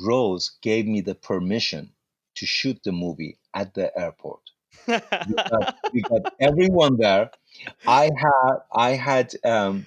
[0.04, 1.92] Rose gave me the permission
[2.36, 4.40] to shoot the movie at the airport.
[4.86, 7.30] we, got, we, got, everyone there.
[7.86, 9.86] I had I had um,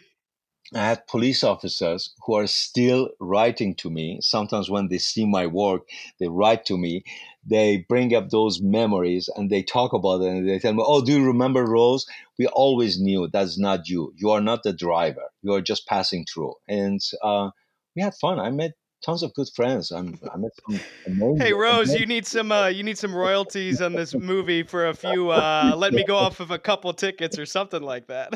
[0.76, 4.20] I had police officers who are still writing to me.
[4.22, 5.82] Sometimes when they see my work,
[6.20, 7.04] they write to me.
[7.46, 11.04] They bring up those memories and they talk about it and they tell me, Oh,
[11.04, 12.06] do you remember Rose?
[12.40, 14.14] We always knew that's not you.
[14.16, 15.30] You are not the driver.
[15.42, 16.54] You are just passing through.
[16.68, 17.50] And uh,
[17.96, 18.40] we had fun.
[18.40, 18.72] I met
[19.06, 19.92] tons of good friends.
[19.92, 22.00] I'm, I met some amazing, Hey Rose, amazing.
[22.02, 25.76] you need some uh, you need some royalties on this movie for a few uh,
[25.78, 28.34] let me go off of a couple tickets or something like that.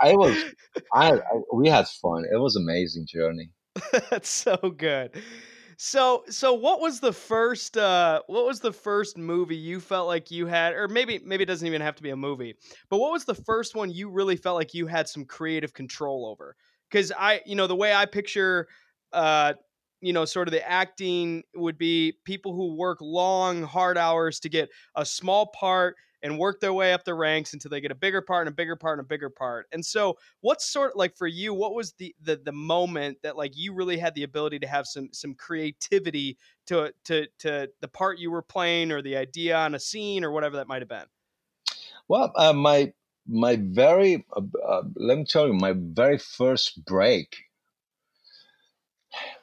[0.00, 0.36] I was,
[0.94, 1.20] I, I,
[1.52, 2.24] we had fun.
[2.32, 3.50] It was amazing journey.
[4.10, 5.22] That's so good.
[5.76, 10.30] So, so what was the first, uh, what was the first movie you felt like
[10.30, 12.54] you had, or maybe, maybe it doesn't even have to be a movie,
[12.90, 16.26] but what was the first one you really felt like you had some creative control
[16.26, 16.54] over?
[16.90, 18.68] Because I, you know, the way I picture,
[19.14, 19.54] uh,
[20.02, 24.50] you know, sort of the acting would be people who work long, hard hours to
[24.50, 27.96] get a small part and work their way up the ranks until they get a
[27.96, 29.66] bigger part and a bigger part and a bigger part.
[29.72, 31.54] And so, what's sort like for you?
[31.54, 34.86] What was the the the moment that like you really had the ability to have
[34.86, 39.74] some some creativity to to to the part you were playing or the idea on
[39.74, 41.06] a scene or whatever that might have been?
[42.08, 42.92] Well, uh, my
[43.26, 47.36] my very uh, uh, let me tell you my very first break.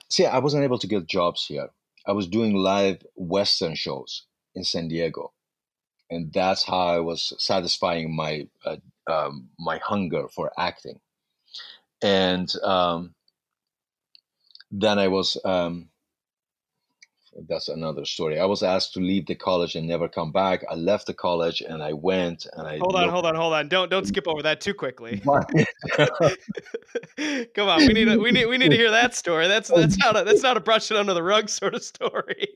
[0.10, 1.70] See, I wasn't able to get jobs here.
[2.06, 4.26] I was doing live Western shows
[4.56, 5.34] in San Diego,
[6.10, 8.78] and that's how I was satisfying my uh,
[9.12, 11.00] um, my hunger for acting.
[12.02, 13.16] And um,
[14.72, 15.90] then I was um,
[17.48, 18.40] that's another story.
[18.40, 20.64] I was asked to leave the college and never come back.
[20.70, 23.68] I left the college and I went and I hold on, hold on, hold on.
[23.68, 25.22] Don't don't skip over that too quickly.
[27.56, 29.48] Come on, we need to, we need we need to hear that story.
[29.48, 32.48] That's that's not a that's not a brush it under the rug sort of story.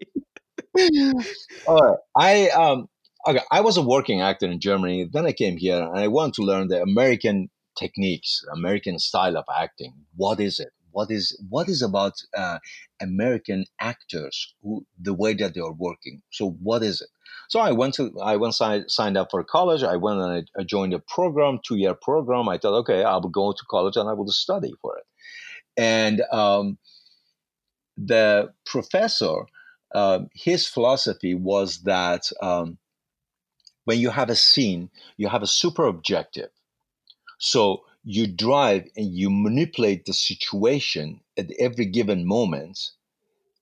[1.67, 2.87] All right, I um
[3.28, 5.09] okay, I was a working actor in Germany.
[5.11, 9.45] Then I came here and I wanted to learn the American techniques, American style of
[9.53, 9.93] acting.
[10.15, 10.69] What is it?
[10.91, 12.59] What is what is about uh,
[13.01, 16.22] American actors who the way that they are working?
[16.32, 17.07] So what is it?
[17.49, 19.84] So I went to I went signed up for college.
[19.84, 22.49] I went and I, I joined a program, two year program.
[22.49, 25.05] I thought, okay, I will go to college and I will study for it.
[25.78, 26.78] And um,
[27.97, 29.45] the professor,
[29.95, 32.78] uh, his philosophy was that um,
[33.86, 36.49] when you have a scene, you have a super objective.
[37.38, 42.91] So you drive and you manipulate the situation at every given moment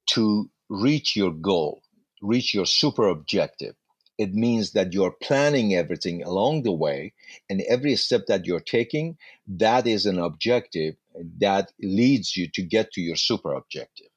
[0.08, 1.82] to reach your goal,
[2.22, 3.76] reach your super objective.
[4.18, 7.14] It means that you're planning everything along the way,
[7.50, 9.18] and every step that you're taking,
[9.48, 10.96] that is an objective
[11.40, 14.10] that leads you to get to your super objective.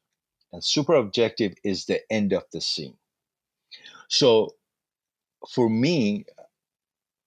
[0.53, 2.96] And super objective is the end of the scene.
[4.09, 4.57] So
[5.51, 6.24] for me,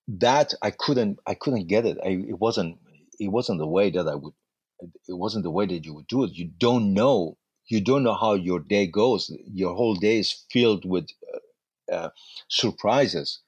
[0.08, 1.98] that I couldn't I couldn't get it.
[2.04, 2.78] I, it wasn't
[3.20, 4.34] it wasn't the way that I would.
[5.08, 6.34] It wasn't the way that you would do it.
[6.34, 7.38] You don't know.
[7.68, 9.32] You don't know how your day goes.
[9.52, 12.10] Your whole day is filled with uh, uh,
[12.50, 13.40] surprises.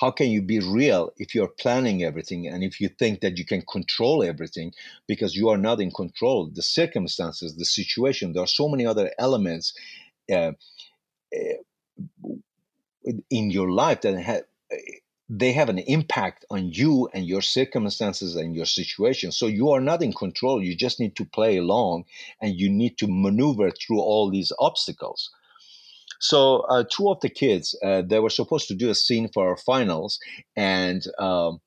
[0.00, 3.44] How can you be real if you're planning everything and if you think that you
[3.44, 4.72] can control everything
[5.08, 6.48] because you are not in control?
[6.54, 9.74] The circumstances, the situation, there are so many other elements
[10.30, 10.52] uh,
[11.34, 11.58] uh
[13.30, 14.42] in your life that have
[15.28, 19.30] they have an impact on you and your circumstances and your situation.
[19.30, 20.62] So you are not in control.
[20.62, 22.04] You just need to play along
[22.40, 25.30] and you need to maneuver through all these obstacles.
[26.20, 29.48] So uh, two of the kids, uh, they were supposed to do a scene for
[29.48, 30.18] our finals,
[30.56, 31.60] and um,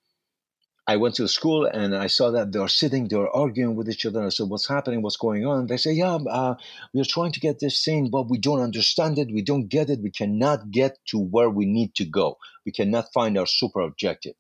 [0.91, 4.05] I went to the school and I saw that they're sitting, they're arguing with each
[4.05, 4.21] other.
[4.21, 5.01] I said, "What's happening?
[5.01, 6.55] What's going on?" They say, "Yeah, uh,
[6.93, 9.31] we are trying to get this scene, but we don't understand it.
[9.31, 10.01] We don't get it.
[10.01, 12.37] We cannot get to where we need to go.
[12.65, 14.35] We cannot find our super objective."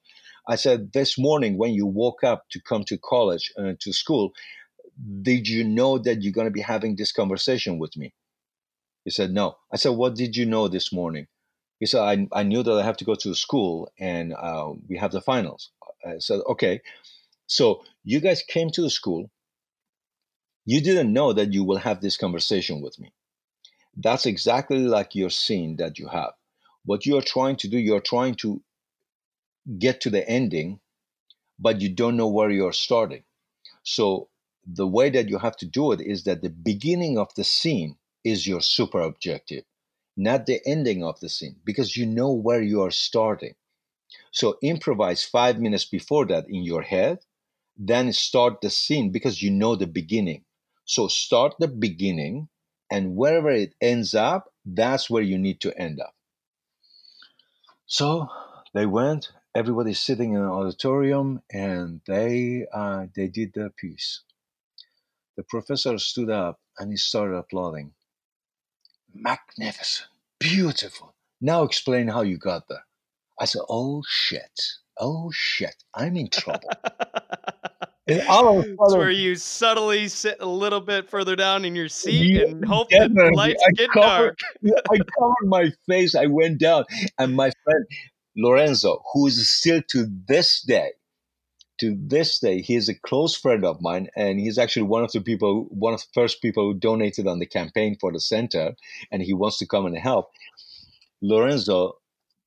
[0.45, 4.33] I said, "This morning, when you woke up to come to college uh, to school,
[5.29, 8.13] did you know that you're going to be having this conversation with me?"
[9.05, 11.27] He said, "No." I said, "What did you know this morning?"
[11.81, 14.97] He said, I, I knew that I have to go to school and uh, we
[14.97, 15.71] have the finals.
[16.05, 16.81] I said, okay,
[17.47, 19.29] so you guys came to the school.
[20.65, 23.11] You didn't know that you will have this conversation with me.
[23.95, 26.31] That's exactly like your scene that you have.
[26.85, 28.61] What you are trying to do, you're trying to
[29.77, 30.79] get to the ending,
[31.59, 33.23] but you don't know where you're starting.
[33.83, 34.29] So
[34.65, 37.97] the way that you have to do it is that the beginning of the scene
[38.23, 39.63] is your super objective,
[40.15, 43.55] not the ending of the scene, because you know where you are starting.
[44.31, 47.19] So improvise five minutes before that in your head,
[47.77, 50.45] then start the scene because you know the beginning.
[50.85, 52.49] So start the beginning,
[52.89, 56.15] and wherever it ends up, that's where you need to end up.
[57.85, 58.27] So
[58.73, 59.31] they went.
[59.53, 64.21] Everybody's sitting in an auditorium, and they uh, they did their piece.
[65.35, 67.93] The professor stood up and he started applauding.
[69.13, 70.09] Magnificent,
[70.39, 71.15] beautiful.
[71.41, 72.85] Now explain how you got there.
[73.41, 74.61] I said, "Oh shit!
[74.99, 75.75] Oh shit!
[75.95, 76.69] I'm in trouble."
[78.07, 82.35] and all of where you subtly sit a little bit further down in your seat
[82.35, 84.85] yeah, and hope that the lights I get covered, dark.
[84.91, 86.13] I covered my face.
[86.13, 86.85] I went down,
[87.17, 87.83] and my friend
[88.37, 90.91] Lorenzo, who is still to this day,
[91.79, 95.11] to this day, he is a close friend of mine, and he's actually one of
[95.13, 98.75] the people, one of the first people who donated on the campaign for the center,
[99.11, 100.29] and he wants to come and help.
[101.23, 102.00] Lorenzo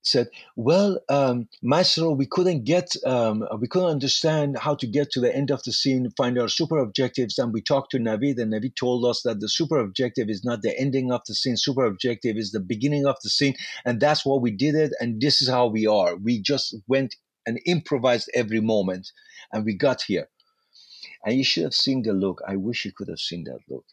[0.07, 5.21] said, "Well, um, Maestro, we couldn't get, um, we couldn't understand how to get to
[5.21, 8.53] the end of the scene, find our super objectives." And we talked to Navid, and
[8.53, 11.57] Navid told us that the super objective is not the ending of the scene.
[11.57, 14.93] Super objective is the beginning of the scene, and that's what we did it.
[15.01, 16.17] And this is how we are.
[16.17, 19.13] We just went and improvised every moment,
[19.53, 20.29] and we got here.
[21.25, 22.41] And you should have seen the look.
[22.47, 23.85] I wish you could have seen that look.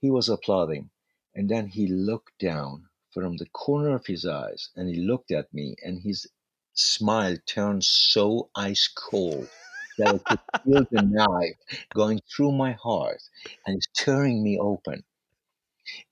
[0.00, 0.90] He was applauding,
[1.34, 5.52] and then he looked down from the corner of his eyes and he looked at
[5.54, 6.28] me and his
[6.74, 9.50] smile turned so ice cold
[9.98, 11.58] that I could feel the knife
[11.94, 13.22] going through my heart
[13.66, 15.04] and it's tearing me open.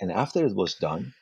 [0.00, 1.14] And after it was done,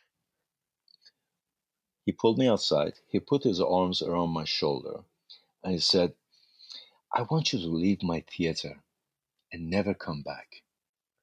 [2.06, 3.00] He pulled me outside.
[3.06, 5.04] He put his arms around my shoulder
[5.62, 6.14] and he said,
[7.12, 8.82] I want you to leave my theater
[9.52, 10.62] and never come back.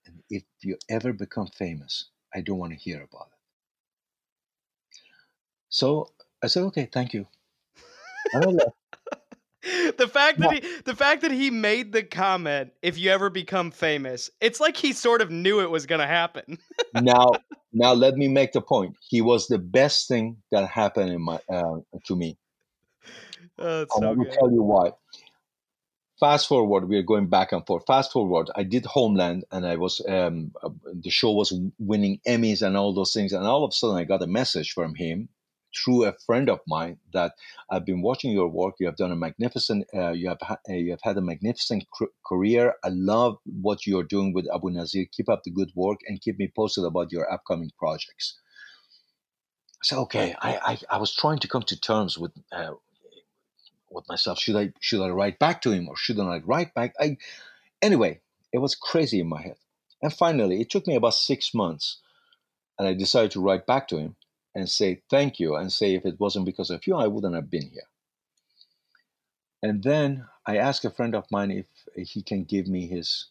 [0.05, 3.32] And if you ever become famous, I don't want to hear about it.
[5.73, 6.11] So
[6.43, 7.25] I said, okay, thank you.
[8.33, 13.69] the fact that he the fact that he made the comment if you ever become
[13.69, 16.57] famous it's like he sort of knew it was going to happen.
[16.93, 17.31] Now
[17.73, 18.95] now let me make the point.
[19.09, 22.37] He was the best thing that happened in my uh, to me.
[23.57, 24.91] Oh, so let me tell you why.
[26.19, 27.83] Fast forward we are going back and forth.
[27.87, 30.69] Fast forward i did homeland and i was um, uh,
[31.01, 34.03] the show was winning emmys and all those things and all of a sudden i
[34.03, 35.29] got a message from him
[35.75, 37.33] through a friend of mine that
[37.69, 38.75] I've been watching your work.
[38.79, 41.85] You have done a magnificent, uh, you have ha- uh, you have had a magnificent
[41.91, 42.75] cr- career.
[42.83, 45.05] I love what you're doing with Abu Nazir.
[45.11, 48.39] Keep up the good work and keep me posted about your upcoming projects.
[49.81, 50.59] So okay, I,
[50.89, 52.73] I, I was trying to come to terms with uh,
[53.91, 54.39] with myself.
[54.39, 56.93] Should I should I write back to him or shouldn't I write back?
[56.99, 57.17] I
[57.81, 58.21] anyway,
[58.51, 59.57] it was crazy in my head.
[60.01, 62.01] And finally, it took me about six months,
[62.77, 64.15] and I decided to write back to him
[64.55, 67.49] and say thank you and say if it wasn't because of you, I wouldn't have
[67.49, 67.89] been here.
[69.63, 71.67] And then I asked a friend of mine if
[72.09, 73.27] he can give me his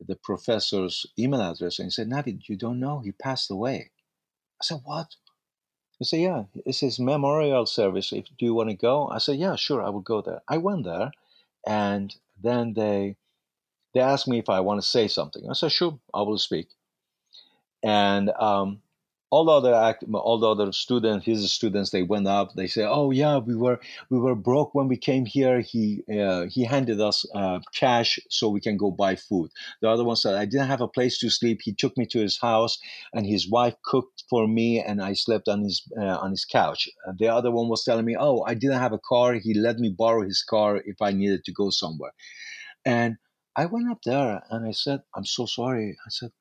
[0.00, 3.90] the professor's email address, and he said, Navid, you don't know, he passed away.
[4.60, 5.16] I said, What?
[5.98, 8.12] He said, Yeah, it's his memorial service.
[8.12, 9.08] If do you want to go?
[9.08, 10.42] I said, Yeah, sure, I will go there.
[10.48, 11.10] I went there,
[11.66, 13.16] and then they
[13.94, 15.48] they asked me if I want to say something.
[15.48, 16.68] I said, Sure, I will speak.
[17.82, 18.82] And um,
[19.30, 22.54] all the other act, all the other students, his students, they went up.
[22.54, 23.78] They say, "Oh yeah, we were
[24.10, 25.60] we were broke when we came here.
[25.60, 29.50] He uh, he handed us uh, cash so we can go buy food."
[29.82, 31.60] The other one said, "I didn't have a place to sleep.
[31.62, 32.78] He took me to his house,
[33.12, 36.88] and his wife cooked for me, and I slept on his uh, on his couch."
[37.18, 39.34] the other one was telling me, "Oh, I didn't have a car.
[39.34, 42.14] He let me borrow his car if I needed to go somewhere,"
[42.86, 43.18] and
[43.56, 46.32] I went up there and I said, "I'm so sorry." I said,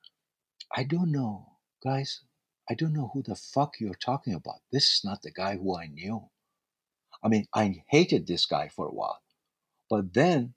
[0.76, 2.22] "I don't know, guys."
[2.70, 4.62] I don't know who the fuck you're talking about.
[4.72, 6.30] This is not the guy who I knew.
[7.24, 9.22] I mean, I hated this guy for a while.
[9.90, 10.54] But then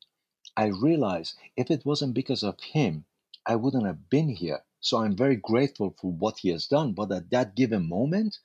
[0.56, 3.04] I realized if it wasn't because of him,
[3.46, 4.64] I wouldn't have been here.
[4.80, 6.92] So I'm very grateful for what he has done.
[6.92, 8.38] But at that given moment,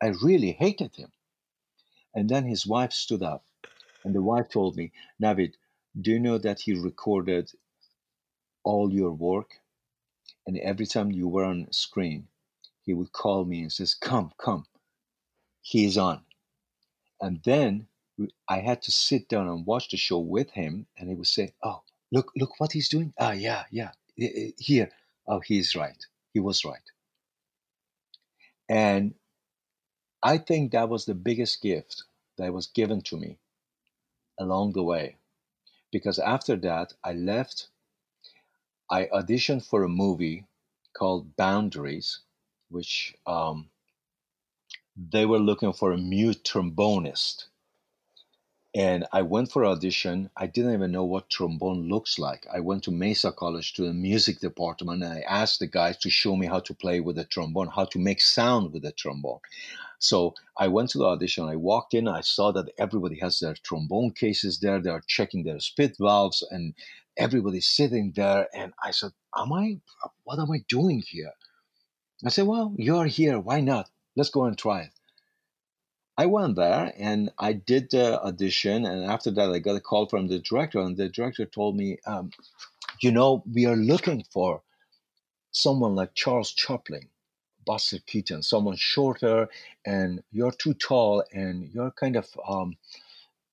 [0.00, 1.12] I really hated him.
[2.14, 3.44] And then his wife stood up,
[4.04, 5.54] and the wife told me, Navid,
[6.00, 7.52] do you know that he recorded
[8.64, 9.60] all your work?
[10.46, 12.28] And every time you were on screen,
[12.84, 14.66] he would call me and says, "Come, come,
[15.62, 16.24] he is on."
[17.20, 17.88] And then
[18.48, 21.54] I had to sit down and watch the show with him, and he would say,
[21.62, 23.14] "Oh, look, look what he's doing.
[23.18, 24.90] Ah, yeah, yeah, here.
[25.26, 26.06] Oh, he's right.
[26.34, 26.90] He was right."
[28.68, 29.14] And
[30.22, 32.04] I think that was the biggest gift
[32.38, 33.38] that was given to me
[34.38, 35.16] along the way,
[35.92, 37.68] because after that I left.
[38.90, 40.46] I auditioned for a movie
[40.96, 42.20] called Boundaries
[42.72, 43.70] which um,
[44.96, 47.46] they were looking for a mute trombonist.
[48.74, 50.30] And I went for audition.
[50.36, 52.46] I didn't even know what trombone looks like.
[52.52, 56.10] I went to Mesa College to the music department and I asked the guys to
[56.10, 59.40] show me how to play with the trombone, how to make sound with the trombone.
[60.00, 61.44] So I went to the audition.
[61.44, 62.08] I walked in.
[62.08, 64.80] I saw that everybody has their trombone cases there.
[64.80, 66.74] They are checking their spit valves, and
[67.16, 68.48] everybody's sitting there.
[68.54, 69.80] And I said, "Am I?
[70.24, 71.32] What am I doing here?"
[72.24, 73.38] I said, Well, you're here.
[73.38, 73.90] Why not?
[74.16, 74.90] Let's go and try it.
[76.16, 78.84] I went there and I did the audition.
[78.86, 80.80] And after that, I got a call from the director.
[80.80, 82.30] And the director told me, um,
[83.00, 84.62] You know, we are looking for
[85.50, 87.08] someone like Charles Chaplin,
[87.66, 89.48] Buster Keaton, someone shorter,
[89.84, 92.76] and you're too tall and you're kind of, um,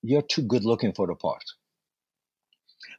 [0.03, 1.43] you're too good looking for the part.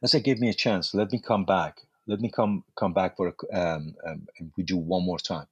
[0.03, 0.93] I said, Give me a chance.
[0.93, 1.81] Let me come back.
[2.07, 5.47] Let me come come back for um, um, and we do one more time.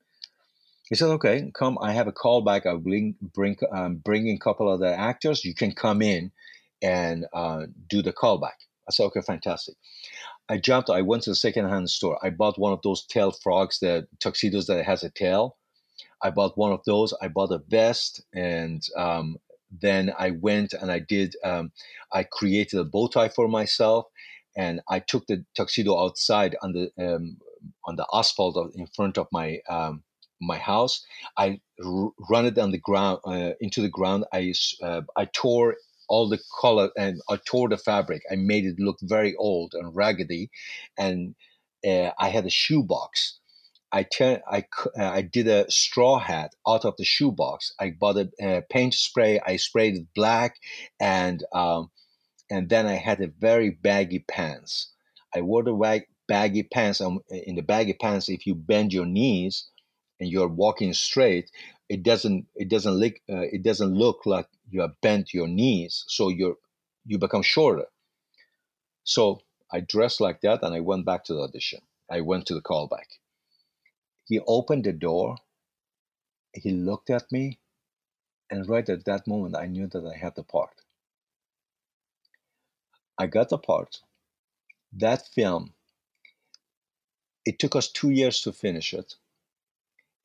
[0.89, 1.77] He said, "Okay, come.
[1.79, 2.65] I have a callback.
[2.65, 5.45] I bring bring um, bring in a couple of the actors.
[5.45, 6.31] You can come in
[6.81, 9.75] and uh, do the callback." I said, "Okay, fantastic."
[10.49, 10.89] I jumped.
[10.89, 12.17] I went to the secondhand store.
[12.23, 15.57] I bought one of those tail frogs, the tuxedos that has a tail.
[16.23, 17.13] I bought one of those.
[17.21, 19.37] I bought a vest, and um,
[19.71, 21.35] then I went and I did.
[21.43, 21.71] Um,
[22.11, 24.07] I created a bow tie for myself,
[24.57, 27.37] and I took the tuxedo outside on the um,
[27.85, 30.01] on the asphalt in front of my um,
[30.41, 31.05] my house.
[31.37, 34.25] I r- run it on the ground uh, into the ground.
[34.33, 35.77] I uh, I tore
[36.07, 38.23] all the color and I tore the fabric.
[38.31, 40.49] I made it look very old and raggedy,
[40.97, 41.35] and
[41.87, 43.39] uh, I had a shoebox.
[43.91, 44.65] I turn, I
[44.99, 47.73] uh, I did a straw hat out of the shoebox.
[47.79, 49.39] I bought a uh, paint spray.
[49.45, 50.55] I sprayed it black,
[50.99, 51.89] and um,
[52.49, 54.91] and then I had a very baggy pants.
[55.35, 55.73] I wore the
[56.27, 57.01] baggy pants.
[57.01, 59.67] And in the baggy pants, if you bend your knees
[60.19, 61.51] and you're walking straight,
[61.89, 66.05] it doesn't it doesn't look uh, it doesn't look like you have bent your knees,
[66.07, 66.57] so you're
[67.05, 67.87] you become shorter.
[69.03, 69.41] So
[69.73, 71.81] I dressed like that, and I went back to the audition.
[72.11, 73.07] I went to the callback
[74.25, 75.37] he opened the door,
[76.53, 77.59] he looked at me,
[78.49, 80.81] and right at that moment, I knew that I had the part.
[83.17, 84.01] I got the part.
[84.93, 85.73] That film,
[87.45, 89.15] it took us two years to finish it.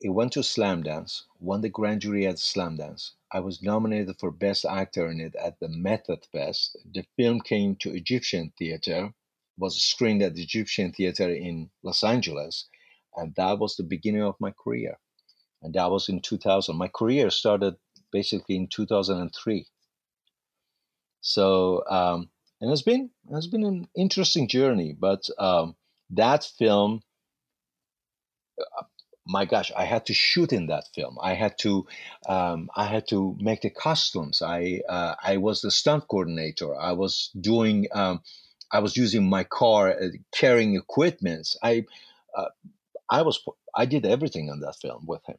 [0.01, 3.13] It went to Slamdance, won the grand jury at Slamdance.
[3.31, 6.77] I was nominated for Best Actor in it at the Method Fest.
[6.85, 9.13] The film came to Egyptian Theater,
[9.57, 12.67] was screened at the Egyptian Theater in Los Angeles,
[13.15, 14.99] and that was the beginning of my career
[15.65, 17.75] and that was in 2000 my career started
[18.11, 19.65] basically in 2003
[21.21, 22.29] so um,
[22.61, 25.75] and it's been it's been an interesting journey but um,
[26.11, 27.01] that film
[29.25, 31.85] my gosh i had to shoot in that film i had to
[32.27, 36.91] um, i had to make the costumes i uh, i was the stunt coordinator i
[36.91, 38.21] was doing um,
[38.71, 41.83] i was using my car uh, carrying equipment i
[42.37, 42.49] uh,
[43.09, 43.43] I was
[43.75, 45.37] I did everything on that film with him.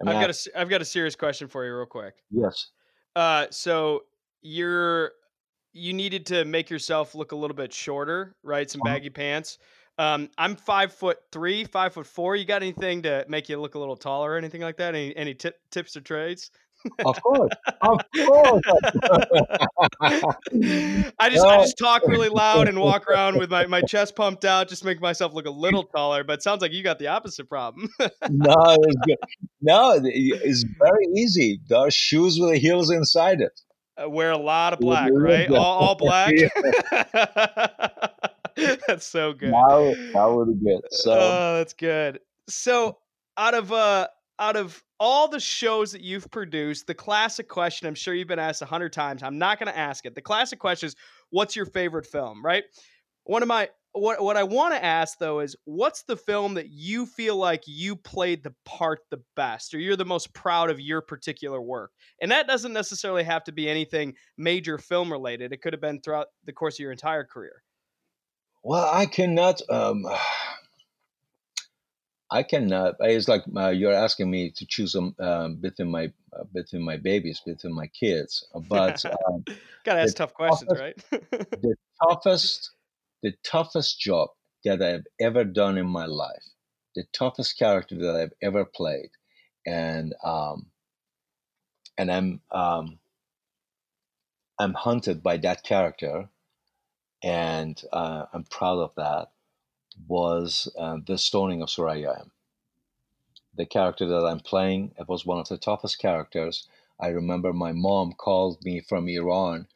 [0.00, 2.14] I mean, I've got a I've got a serious question for you, real quick.
[2.30, 2.68] Yes.
[3.14, 4.04] Uh, so
[4.40, 5.12] you're
[5.72, 8.70] you needed to make yourself look a little bit shorter, right?
[8.70, 8.94] Some uh-huh.
[8.94, 9.14] baggy uh-huh.
[9.16, 9.58] pants.
[9.98, 12.34] Um, I'm five foot three, five foot four.
[12.36, 14.94] You got anything to make you look a little taller or anything like that?
[14.94, 16.50] Any any tip, tips or trades?
[17.04, 18.62] of course, of course.
[21.18, 24.44] I just I just talk really loud and walk around with my, my chest pumped
[24.44, 26.24] out, just make myself look a little taller.
[26.24, 27.88] But sounds like you got the opposite problem.
[28.00, 29.18] no, it's good.
[29.60, 31.60] no, it's very easy.
[31.68, 33.60] There are shoes with the heels inside it.
[33.96, 35.50] I wear a lot of black, right?
[35.50, 36.32] All, all black.
[38.86, 39.50] that's so good.
[39.50, 40.82] Now, now really good.
[40.90, 42.20] So, oh, that's good.
[42.48, 42.98] So,
[43.36, 47.94] out of uh, out of all the shows that you've produced, the classic question, I'm
[47.94, 49.22] sure you've been asked a hundred times.
[49.22, 50.14] I'm not going to ask it.
[50.14, 50.96] The classic question is,
[51.30, 52.64] what's your favorite film, right?
[53.24, 56.70] One of my, what, what I want to ask though is, what's the film that
[56.70, 60.80] you feel like you played the part the best, or you're the most proud of
[60.80, 61.92] your particular work?
[62.20, 65.52] And that doesn't necessarily have to be anything major film related.
[65.52, 67.62] It could have been throughout the course of your entire career.
[68.62, 69.60] Well, I cannot.
[69.68, 70.06] Um,
[72.30, 72.72] I can.
[72.72, 76.82] Uh, it's like uh, you're asking me to choose um, um, between my uh, between
[76.82, 78.46] my babies, between my kids.
[78.54, 79.44] Uh, but um,
[79.84, 81.60] gotta ask tough questions, toughest, right?
[81.60, 81.74] the
[82.08, 82.70] toughest,
[83.22, 84.30] the toughest job
[84.64, 86.44] that I've ever done in my life,
[86.94, 89.10] the toughest character that I've ever played,
[89.66, 90.66] and um,
[91.98, 92.98] and I'm um,
[94.58, 96.28] I'm hunted by that character,
[97.22, 99.30] and uh, I'm proud of that
[100.08, 102.30] was uh, the stoning of Soraya M.
[103.54, 106.68] The character that I'm playing it was one of the toughest characters.
[106.98, 109.68] I remember my mom called me from Iran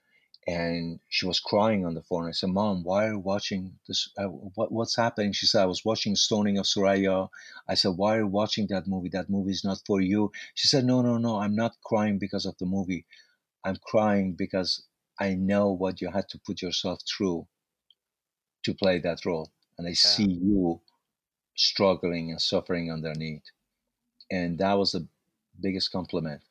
[0.47, 2.29] and she was crying on the phone.
[2.29, 4.09] I said, "Mom, why are you watching this?
[4.17, 7.29] Uh, what, what's happening?" She said, "I was watching Stoning of Soraya."
[7.69, 9.09] I said, "Why are you watching that movie?
[9.09, 11.37] That movie is not for you." She said, "No, no, no.
[11.41, 13.07] I'm not crying because of the movie.
[13.65, 14.85] I'm crying because
[15.19, 17.47] I know what you had to put yourself through
[18.65, 19.95] to play that role." and I yeah.
[19.95, 20.81] see you
[21.57, 23.45] struggling and suffering underneath.
[24.31, 25.07] And that was the
[25.61, 26.43] biggest compliment.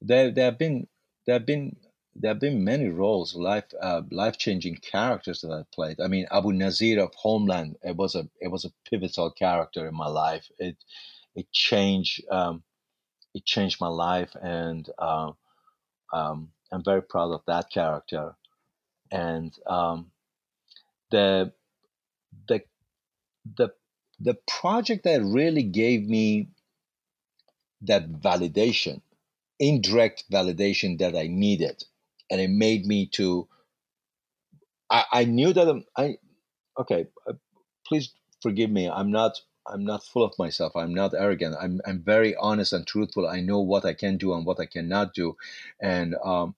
[0.00, 0.88] There, there have been
[1.26, 1.76] there have been
[2.16, 6.00] there have been many roles, life uh, life changing characters that I played.
[6.00, 7.76] I mean, Abu Nazir of Homeland.
[7.82, 10.50] It was a it was a pivotal character in my life.
[10.58, 10.76] It
[11.34, 12.64] it changed um,
[13.34, 15.32] it changed my life, and uh,
[16.12, 18.34] um, I'm very proud of that character.
[19.10, 20.10] And um,
[21.10, 21.52] the
[22.48, 22.62] the
[23.56, 23.70] the
[24.20, 26.48] the project that really gave me
[27.82, 29.00] that validation,
[29.58, 31.84] indirect validation that I needed,
[32.30, 33.48] and it made me to.
[34.90, 36.16] I, I knew that I'm, I,
[36.78, 37.06] okay.
[37.26, 37.34] Uh,
[37.86, 38.12] please
[38.42, 38.88] forgive me.
[38.88, 39.40] I'm not.
[39.66, 40.72] I'm not full of myself.
[40.76, 41.56] I'm not arrogant.
[41.60, 41.80] I'm.
[41.86, 43.28] I'm very honest and truthful.
[43.28, 45.36] I know what I can do and what I cannot do,
[45.80, 46.54] and um,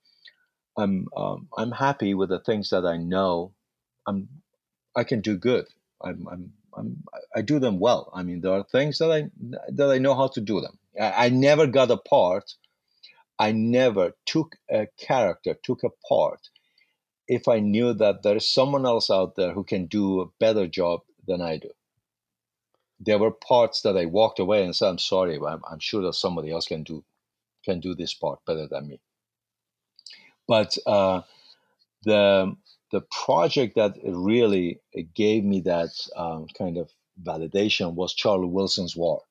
[0.77, 1.09] I'm.
[1.17, 3.55] Um, I'm happy with the things that I know.
[4.07, 4.29] I'm.
[4.97, 5.67] I can do good.
[6.03, 7.05] I'm, I'm, I'm,
[7.37, 8.11] i do them well.
[8.15, 9.31] I mean, there are things that I
[9.71, 10.79] that I know how to do them.
[11.01, 12.55] I, I never got a part.
[13.39, 16.51] I never took a character, took a part,
[17.29, 20.69] if I knew that there is someone else out there who can do a better
[20.69, 21.71] job than I do.
[23.01, 26.15] there were parts that I walked away and said, "I'm sorry, I'm, I'm sure that
[26.15, 27.05] somebody else can do
[27.65, 29.01] can do this part better than me."
[30.49, 31.23] But uh,
[32.05, 32.57] the
[32.91, 34.81] the project that really
[35.15, 36.91] gave me that um, kind of
[37.23, 39.23] validation was Charlie Wilson's War.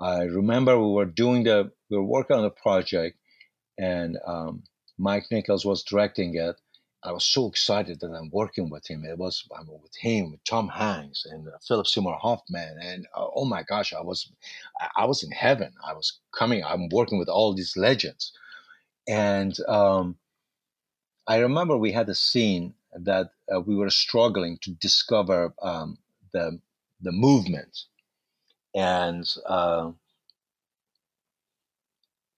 [0.00, 3.18] I remember we were doing the we were working on the project,
[3.78, 4.64] and um,
[4.98, 6.56] Mike Nichols was directing it.
[7.02, 9.04] I was so excited that I'm working with him.
[9.04, 13.26] It was I'm with him, with Tom Hanks and uh, Philip Seymour Hoffman, and uh,
[13.34, 14.30] oh my gosh, I was
[14.96, 15.72] I was in heaven.
[15.86, 16.64] I was coming.
[16.64, 18.32] I'm working with all these legends,
[19.08, 20.16] and um,
[21.26, 25.98] I remember we had a scene that uh, we were struggling to discover um,
[26.32, 26.60] the
[27.00, 27.84] the movement,
[28.74, 29.90] and uh,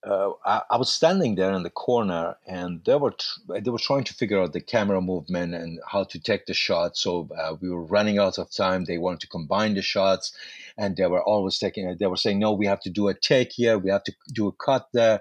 [0.07, 3.79] uh, I, I, was standing there in the corner, and they were tr- they were
[3.79, 6.97] trying to figure out the camera movement and how to take the shot.
[6.97, 8.85] So uh, we were running out of time.
[8.85, 10.33] They wanted to combine the shots,
[10.79, 11.95] and they were always taking.
[11.99, 13.79] They were saying, "No, we have to do a take here.
[13.79, 15.21] We have to do a cut there."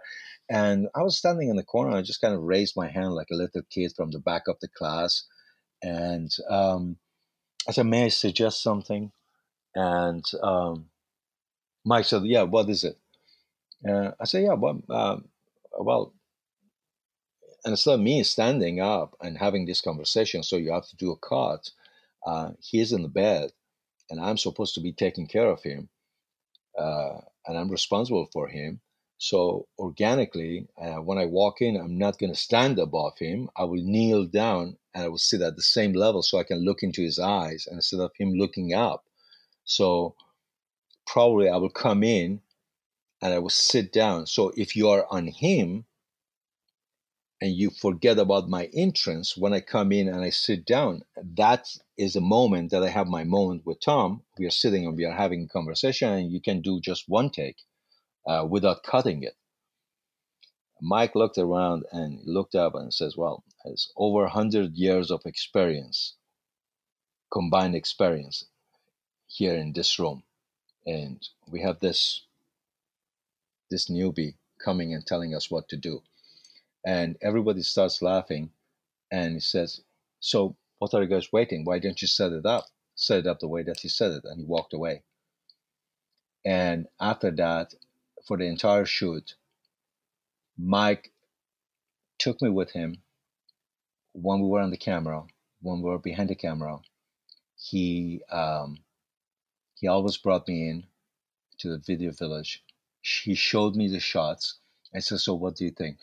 [0.49, 1.95] And I was standing in the corner.
[1.95, 4.57] I just kind of raised my hand like a little kid from the back of
[4.61, 5.25] the class,
[5.83, 6.97] and um,
[7.67, 9.11] I said, "May I suggest something?"
[9.75, 10.87] And um,
[11.85, 12.97] Mike said, "Yeah, what is it?"
[13.87, 15.17] Uh, I said, yeah, well, uh,
[15.79, 16.13] well,
[17.63, 21.11] and instead of me standing up and having this conversation, so you have to do
[21.11, 21.71] a cut.
[22.25, 23.51] Uh, he's in the bed,
[24.09, 25.89] and I'm supposed to be taking care of him,
[26.77, 28.81] uh, and I'm responsible for him.
[29.19, 33.49] So organically, uh, when I walk in, I'm not going to stand above him.
[33.55, 36.63] I will kneel down and I will sit at the same level so I can
[36.63, 39.05] look into his eyes instead of him looking up.
[39.65, 40.15] So
[41.07, 42.41] probably I will come in
[43.21, 44.27] and I will sit down.
[44.27, 45.85] So if you are on him
[47.41, 51.01] and you forget about my entrance when I come in and I sit down,
[51.35, 54.21] that is a moment that I have my moment with Tom.
[54.37, 57.31] We are sitting and we are having a conversation, and you can do just one
[57.31, 57.57] take
[58.27, 59.35] uh, without cutting it.
[60.81, 66.15] Mike looked around and looked up and says, Well, it's over 100 years of experience,
[67.31, 68.45] combined experience
[69.27, 70.23] here in this room.
[70.87, 71.21] And
[71.51, 72.25] we have this
[73.71, 76.01] this newbie coming and telling us what to do.
[76.85, 78.51] And everybody starts laughing
[79.11, 79.81] and he says,
[80.19, 81.65] So what are you guys waiting?
[81.65, 82.65] Why don't you set it up?
[82.95, 84.23] Set it up the way that he said it.
[84.25, 85.03] And he walked away.
[86.45, 87.73] And after that,
[88.27, 89.35] for the entire shoot,
[90.57, 91.11] Mike
[92.19, 93.01] took me with him
[94.13, 95.23] when we were on the camera,
[95.61, 96.79] when we were behind the camera.
[97.57, 98.79] He um,
[99.75, 100.87] he always brought me in
[101.59, 102.63] to the video village
[103.23, 104.55] he showed me the shots.
[104.91, 105.99] and said, "So what do you think?"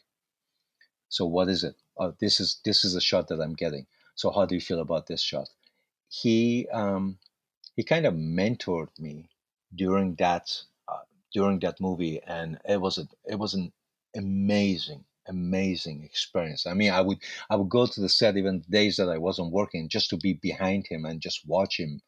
[1.08, 1.76] So what is it?
[1.98, 3.86] Oh, this is this is a shot that I'm getting.
[4.14, 5.50] So how do you feel about this shot?
[6.08, 7.18] He um,
[7.76, 9.28] he kind of mentored me
[9.74, 10.62] during that
[11.35, 13.72] during that movie, and it was a it was an
[14.16, 16.66] amazing amazing experience.
[16.66, 17.18] I mean, I would
[17.51, 20.35] I would go to the set even days that I wasn't working just to be
[20.35, 22.01] behind him and just watch him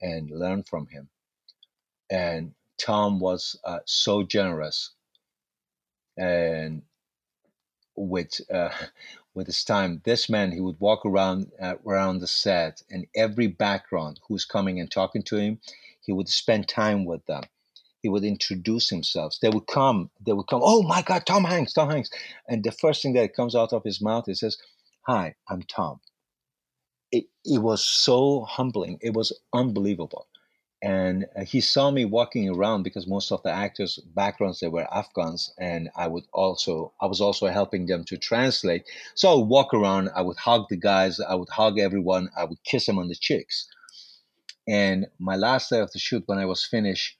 [0.00, 1.08] and learn from him.
[2.10, 4.90] And Tom was uh, so generous
[6.16, 6.82] and
[7.96, 8.70] with uh,
[9.34, 10.00] with his time.
[10.04, 14.80] This man, he would walk around uh, around the set, and every background who's coming
[14.80, 15.60] and talking to him,
[16.00, 17.44] he would spend time with them.
[18.02, 19.36] He would introduce himself.
[19.40, 20.10] They would come.
[20.24, 20.60] They would come.
[20.62, 22.10] Oh my God, Tom Hanks, Tom Hanks!
[22.48, 24.58] And the first thing that comes out of his mouth, he says,
[25.06, 26.00] "Hi, I'm Tom."
[27.12, 28.98] It, it was so humbling.
[29.02, 30.26] It was unbelievable
[30.82, 34.92] and uh, he saw me walking around because most of the actors backgrounds they were
[34.92, 38.84] afghans and i would also i was also helping them to translate
[39.14, 42.44] so i would walk around i would hug the guys i would hug everyone i
[42.44, 43.68] would kiss them on the cheeks
[44.66, 47.16] and my last day of the shoot when i was finished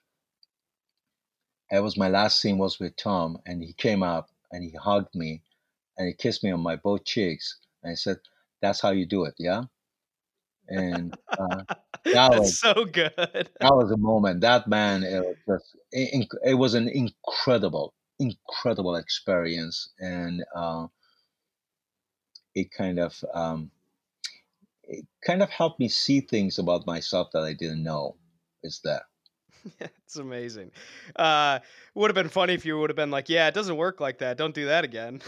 [1.73, 5.14] it was my last scene was with tom and he came up and he hugged
[5.14, 5.43] me
[5.97, 8.18] and he kissed me on my both cheeks and he said
[8.61, 9.64] that's how you do it yeah
[10.68, 11.62] and uh,
[12.05, 13.12] that was so good.
[13.16, 14.41] that was a moment.
[14.41, 20.87] That man, it was just it, it was an incredible, incredible experience, and uh,
[22.55, 23.70] it kind of um,
[24.85, 28.16] it kind of helped me see things about myself that I didn't know
[28.62, 29.05] is there.
[29.81, 30.71] it's amazing.
[31.17, 31.61] Uh,
[31.95, 34.19] would have been funny if you would have been like, "Yeah, it doesn't work like
[34.19, 34.37] that.
[34.37, 35.21] Don't do that again."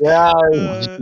[0.00, 0.98] yeah, uh,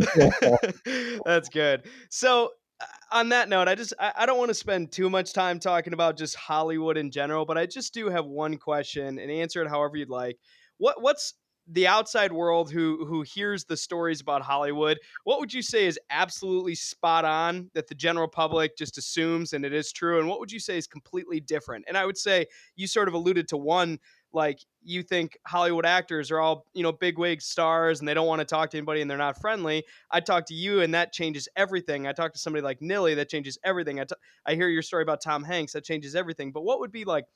[1.24, 1.84] that's good.
[2.10, 5.32] So, uh, on that note, I just I, I don't want to spend too much
[5.32, 9.30] time talking about just Hollywood in general, but I just do have one question, and
[9.30, 10.38] answer it however you'd like.
[10.78, 11.34] What what's
[11.68, 15.98] the outside world who who hears the stories about Hollywood, what would you say is
[16.10, 20.40] absolutely spot on that the general public just assumes and it is true, and what
[20.40, 21.84] would you say is completely different?
[21.88, 22.46] And I would say
[22.76, 23.98] you sort of alluded to one
[24.32, 28.26] like you think Hollywood actors are all, you know, big wig stars and they don't
[28.26, 29.84] want to talk to anybody and they're not friendly.
[30.10, 32.06] I talk to you and that changes everything.
[32.06, 34.00] I talk to somebody like Nilly that changes everything.
[34.00, 34.14] I, t-
[34.46, 36.50] I hear your story about Tom Hanks that changes everything.
[36.50, 37.26] But what would be like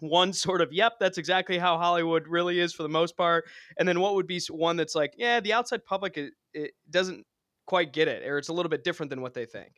[0.00, 3.46] one sort of, yep, that's exactly how Hollywood really is for the most part.
[3.78, 7.26] And then what would be one that's like, yeah, the outside public it, it doesn't
[7.66, 9.72] quite get it or it's a little bit different than what they think.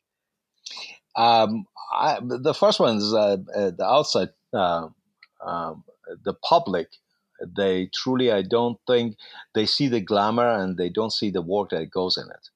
[1.17, 4.89] Um, I, the first one is uh, uh, the outside uh,
[5.45, 5.85] um,
[6.25, 6.89] the public
[7.57, 9.17] they truly i don't think
[9.55, 12.49] they see the glamour and they don't see the work that goes in it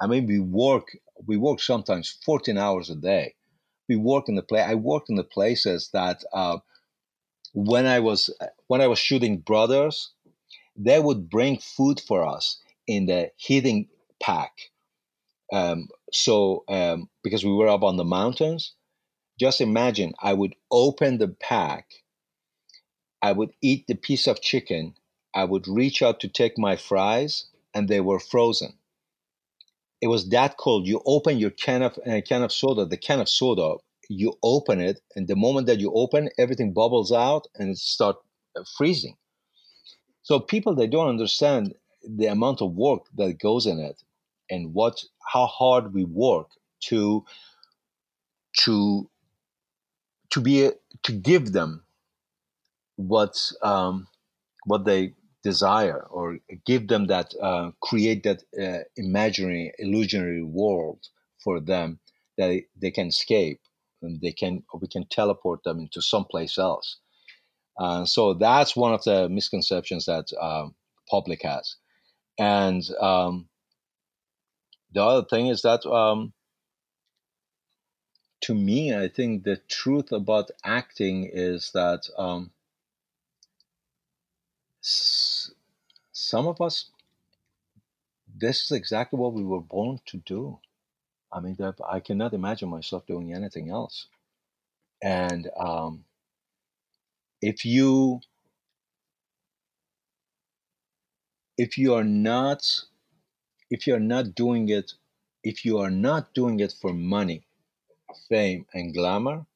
[0.00, 0.88] i mean we work
[1.26, 3.34] we work sometimes 14 hours a day
[3.88, 6.58] we work in the play i worked in the places that uh,
[7.54, 8.30] when i was
[8.66, 10.12] when i was shooting brothers
[10.76, 13.88] they would bring food for us in the heating
[14.20, 14.52] pack
[15.52, 18.74] um, so um, because we were up on the mountains
[19.40, 21.86] just imagine i would open the pack
[23.22, 24.94] I would eat the piece of chicken.
[25.34, 28.78] I would reach out to take my fries, and they were frozen.
[30.00, 30.86] It was that cold.
[30.86, 33.76] You open your can of uh, can of soda, the can of soda.
[34.08, 38.16] You open it, and the moment that you open, everything bubbles out and it start
[38.56, 39.16] uh, freezing.
[40.22, 44.02] So people they don't understand the amount of work that goes in it,
[44.50, 45.02] and what
[45.32, 46.48] how hard we work
[46.84, 47.24] to
[48.60, 49.10] to
[50.30, 50.70] to be
[51.02, 51.84] to give them
[52.96, 54.08] what um,
[54.64, 60.98] what they desire or give them that uh, create that uh, imaginary illusionary world
[61.42, 62.00] for them
[62.36, 63.60] that they, they can escape
[64.02, 66.98] and they can we can teleport them into someplace else
[67.78, 70.74] uh, so that's one of the misconceptions that um,
[71.10, 71.76] public has
[72.38, 73.48] and um,
[74.92, 76.32] the other thing is that um,
[78.40, 82.50] to me i think the truth about acting is that um,
[84.80, 86.90] some of us,
[88.34, 90.58] this is exactly what we were born to do.
[91.32, 91.56] I mean,
[91.88, 94.06] I cannot imagine myself doing anything else.
[95.02, 96.04] And um,
[97.42, 98.20] if you
[101.56, 102.62] if you are not
[103.70, 104.94] if you are not doing it
[105.44, 107.42] if you are not doing it for money
[108.28, 109.46] fame and glamour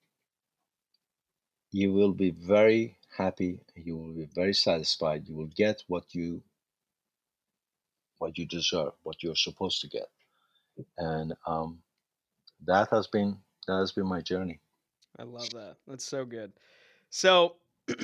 [1.72, 6.42] you will be very happy you will be very satisfied you will get what you
[8.18, 10.08] what you deserve what you're supposed to get
[10.98, 11.78] and um,
[12.66, 14.60] that has been that has been my journey.
[15.18, 15.76] I love that.
[15.86, 16.52] That's so good.
[17.10, 17.56] So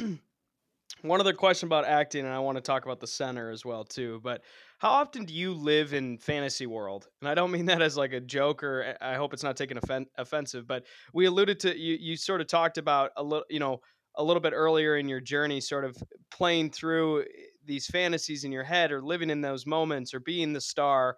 [1.02, 3.84] one other question about acting and i want to talk about the center as well
[3.84, 4.42] too but
[4.78, 7.06] how often do you live in fantasy world?
[7.20, 9.78] And i don't mean that as like a joke or i hope it's not taken
[9.78, 13.60] offen- offensive but we alluded to you you sort of talked about a little you
[13.60, 13.80] know
[14.18, 15.96] a little bit earlier in your journey, sort of
[16.30, 17.24] playing through eh,
[17.64, 21.16] these fantasies in your head or living in those moments or being the star.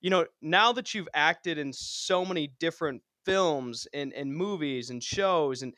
[0.00, 5.02] You know, now that you've acted in so many different films and, and movies and
[5.02, 5.74] shows and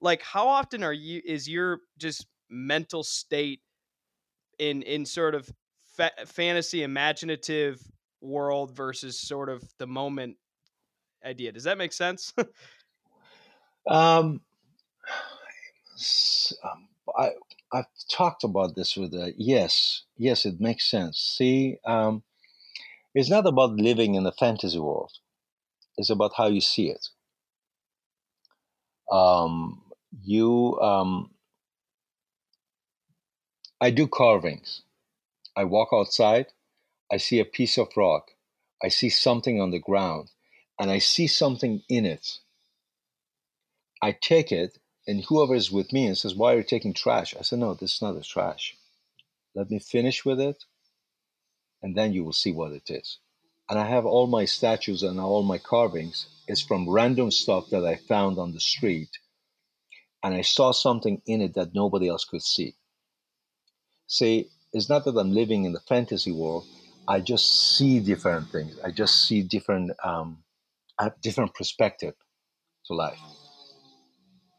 [0.00, 3.62] like how often are you is your just mental state
[4.58, 5.50] in in sort of
[5.84, 7.80] fa- fantasy imaginative
[8.20, 10.36] world versus sort of the moment
[11.24, 12.34] idea does that make sense
[13.86, 14.40] um
[16.62, 17.30] um, I
[17.72, 21.18] I've talked about this with uh, yes, yes, it makes sense.
[21.18, 22.22] See, um,
[23.18, 25.12] it's not about living in a fantasy world;
[25.96, 27.08] it's about how you see it.
[29.12, 29.82] Um,
[30.22, 31.30] you, um,
[33.80, 34.82] I do carvings.
[35.56, 36.46] I walk outside.
[37.12, 38.30] I see a piece of rock.
[38.82, 40.30] I see something on the ground,
[40.78, 42.38] and I see something in it.
[44.00, 44.78] I take it
[45.08, 47.34] and whoever is with me and says, Why are you taking trash?
[47.38, 48.76] I said, No, this is not a trash.
[49.54, 50.64] Let me finish with it,
[51.82, 53.18] and then you will see what it is.
[53.68, 57.84] And I have all my statues and all my carvings is from random stuff that
[57.84, 59.10] I found on the street,
[60.22, 62.74] and I saw something in it that nobody else could see.
[64.06, 66.66] See, it's not that I'm living in the fantasy world.
[67.06, 68.78] I just see different things.
[68.84, 70.44] I just see different, um,
[70.98, 72.14] have different perspective
[72.86, 73.20] to life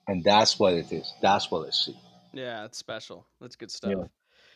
[0.10, 1.14] and that's what it is.
[1.22, 1.96] That's what I see.
[2.34, 3.28] Yeah, it's special.
[3.40, 3.92] That's good stuff.
[3.92, 4.06] Yeah.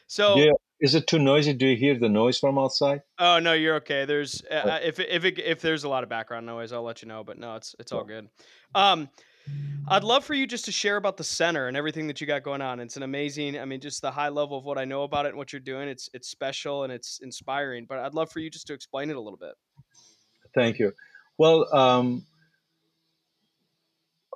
[0.08, 0.52] So, yeah,
[0.84, 1.54] is it too noisy?
[1.54, 3.04] Do you hear the noise from outside?
[3.18, 4.04] Oh no, you're okay.
[4.04, 7.08] There's uh, if if it, if there's a lot of background noise, I'll let you
[7.08, 7.24] know.
[7.24, 8.28] But no, it's it's all good.
[8.76, 9.10] Um,
[9.88, 12.44] I'd love for you just to share about the center and everything that you got
[12.44, 12.82] going on.
[12.82, 15.30] It's an amazing, I mean, just the high level of what I know about it
[15.30, 15.88] and what you're doing.
[15.88, 17.86] It's it's special and it's inspiring.
[17.88, 19.54] But I'd love for you just to explain it a little bit.
[20.54, 20.92] Thank you.
[21.38, 22.26] Well, um,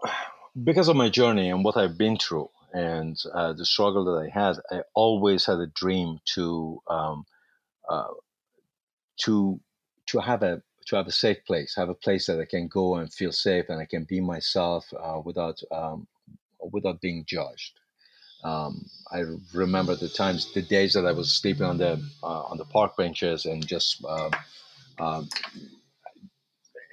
[0.64, 4.30] because of my journey and what I've been through and uh, the struggle that I
[4.30, 7.26] had, I always had a dream to um,
[7.90, 8.08] uh,
[9.22, 9.60] to
[10.08, 12.96] to have a to have a safe place, have a place that I can go
[12.96, 16.08] and feel safe and I can be myself uh, without um,
[16.72, 17.80] without being judged.
[18.44, 19.24] Um, I
[19.54, 22.98] remember the times, the days that I was sleeping on the uh, on the park
[22.98, 24.30] benches and just uh,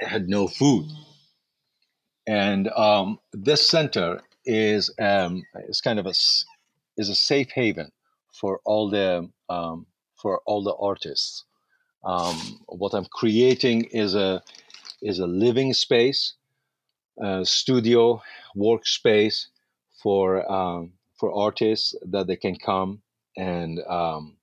[0.00, 0.86] had no food.
[2.26, 6.10] And um, this center is um, is kind of a
[6.96, 7.90] is a safe haven
[8.32, 11.44] for all the um, for all the artists.
[12.04, 14.42] Um, what I'm creating is a
[15.02, 16.34] is a living space,
[17.20, 18.22] a studio
[18.56, 19.46] workspace
[20.02, 23.02] for um, for artists that they can come
[23.36, 24.36] and um,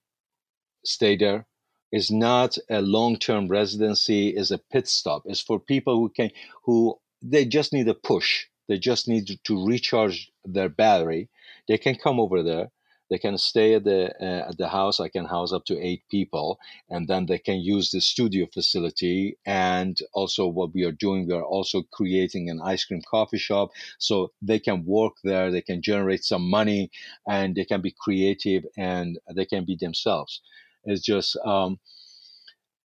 [0.83, 1.45] stay there.
[1.91, 4.29] Is not a long term residency.
[4.29, 5.23] Is a pit stop.
[5.25, 6.31] It's for people who can
[6.63, 8.45] who they just need a push.
[8.67, 11.29] They just need to recharge their battery.
[11.67, 12.71] They can come over there
[13.11, 15.01] they can stay at the uh, at the house.
[15.01, 16.59] I can house up to eight people,
[16.89, 19.37] and then they can use the studio facility.
[19.45, 23.71] And also, what we are doing, we are also creating an ice cream coffee shop,
[23.99, 25.51] so they can work there.
[25.51, 26.89] They can generate some money,
[27.27, 30.41] and they can be creative, and they can be themselves.
[30.85, 31.79] It's just um,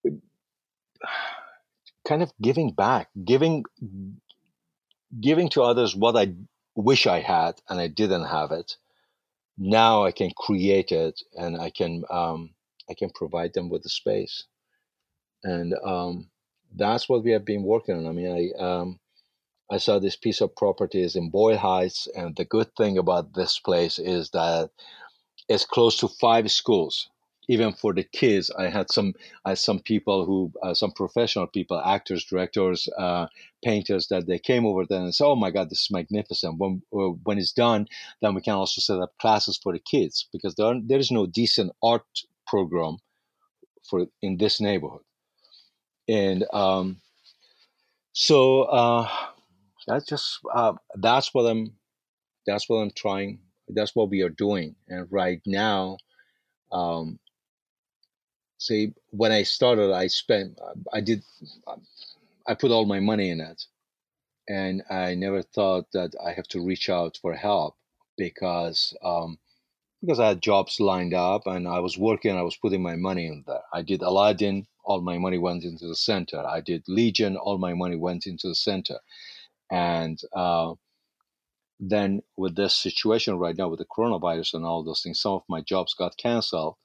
[2.09, 3.65] kind of giving back, giving
[5.21, 6.35] giving to others what I
[6.77, 8.73] wish I had and I didn't have it
[9.59, 12.55] now I can create it and I can um,
[12.91, 14.45] I can provide them with the space,
[15.45, 16.31] and um,
[16.75, 18.07] that's what we have been working on.
[18.07, 19.01] I mean, I um,
[19.71, 23.35] I saw this piece of property is in Boyle Heights, and the good thing about
[23.35, 24.71] this place is that
[25.49, 27.09] it's close to five schools
[27.49, 29.15] even for the kids, I had some
[29.45, 33.27] I had some people who uh, some professional people, actors, directors, uh,
[33.63, 36.83] painters that they came over there and said, "Oh my God, this is magnificent." When
[36.93, 37.87] uh, when it's done,
[38.23, 41.27] then we can also set up classes for the kids because there there is no
[41.27, 42.07] decent art
[42.47, 42.99] program
[43.89, 45.03] for in this neighborhood,
[46.09, 47.01] and um,
[48.13, 49.09] so uh,
[49.87, 51.75] that's just uh, that's what I'm
[52.47, 53.41] that's what I'm trying.
[53.69, 55.99] That's what we are doing, and right now.
[56.73, 57.21] Um,
[58.67, 60.59] see when i started i spent
[60.93, 61.23] i did
[62.47, 63.61] i put all my money in it.
[64.49, 67.77] And i never thought that i have to reach out for help
[68.17, 69.39] because um,
[70.01, 73.27] because i had jobs lined up and i was working i was putting my money
[73.27, 73.65] in there.
[73.73, 76.41] I did aladdin all my money went into the center.
[76.47, 78.99] I did legion all my money went into the center.
[79.71, 80.75] And uh,
[81.81, 85.43] then with this situation right now with the coronavirus and all those things some of
[85.49, 86.77] my jobs got canceled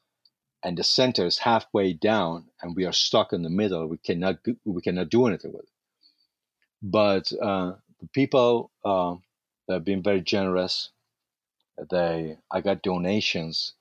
[0.64, 4.38] and the center is halfway down and we are stuck in the middle we cannot
[4.66, 5.70] we cannot do anything with it.
[6.82, 9.16] But uh, the people uh,
[9.70, 10.90] have been very generous
[11.90, 13.74] they i got donations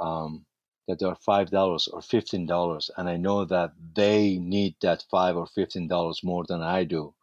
[0.00, 0.44] um,
[0.88, 5.36] that are five dollars or fifteen dollars and i know that they need that five
[5.36, 7.14] or fifteen dollars more than i do.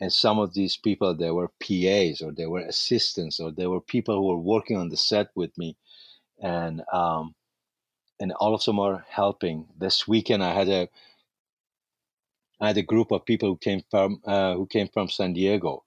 [0.00, 3.80] And some of these people they were pas or they were assistants or they were
[3.80, 5.76] people who were working on the set with me
[6.42, 7.34] and um,
[8.20, 9.66] and all of them are helping.
[9.78, 10.88] This weekend, I had a
[12.60, 15.84] I had a group of people who came from uh, who came from San Diego.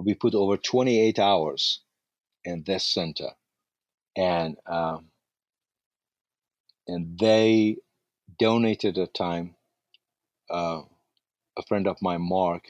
[0.00, 1.80] We put over 28 hours
[2.44, 3.30] in this center,
[4.16, 5.06] and um,
[6.88, 7.78] and they
[8.38, 9.56] donated a time.
[10.50, 10.82] Uh,
[11.58, 12.64] a friend of mine, Mark,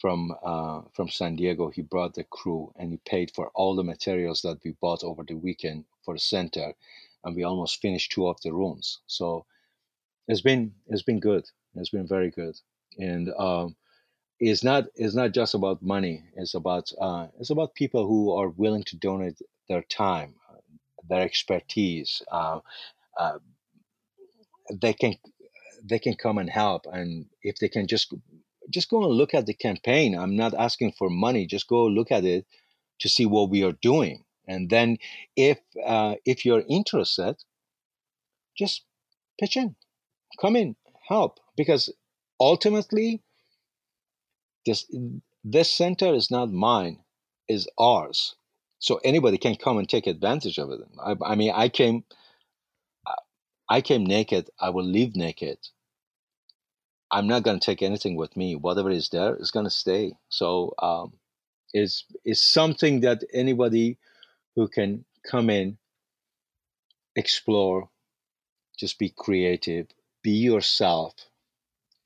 [0.00, 3.84] from uh, from San Diego, he brought the crew and he paid for all the
[3.84, 6.74] materials that we bought over the weekend for the center
[7.24, 9.00] and we almost finished two of the rooms.
[9.06, 9.46] So
[10.26, 11.44] it's been it's been good.
[11.74, 12.56] It's been very good,
[12.98, 13.76] and um,
[14.40, 16.24] it's not it's not just about money.
[16.36, 19.38] It's about uh, it's about people who are willing to donate
[19.68, 20.34] their time,
[21.08, 22.22] their expertise.
[22.30, 22.60] Uh,
[23.18, 23.38] uh,
[24.80, 25.14] they can
[25.82, 28.12] they can come and help, and if they can just
[28.70, 30.14] just go and look at the campaign.
[30.14, 31.46] I'm not asking for money.
[31.46, 32.46] Just go look at it
[33.00, 34.96] to see what we are doing and then
[35.36, 37.36] if uh, if you're interested,
[38.56, 38.84] just
[39.38, 39.76] pitch in,
[40.40, 40.74] come in,
[41.08, 41.92] help, because
[42.40, 43.22] ultimately
[44.66, 44.86] this
[45.44, 46.98] this center is not mine,
[47.48, 48.34] is ours.
[48.80, 50.80] So anybody can come and take advantage of it.
[51.02, 52.04] I, I mean, I came,
[53.68, 54.50] I came naked.
[54.60, 55.58] I will leave naked.
[57.10, 58.54] I'm not going to take anything with me.
[58.54, 60.12] Whatever is there is going to stay.
[60.28, 61.14] So um,
[61.72, 63.98] it's, it's something that anybody
[64.58, 65.78] who can come in,
[67.14, 67.88] explore,
[68.76, 69.86] just be creative,
[70.20, 71.14] be yourself,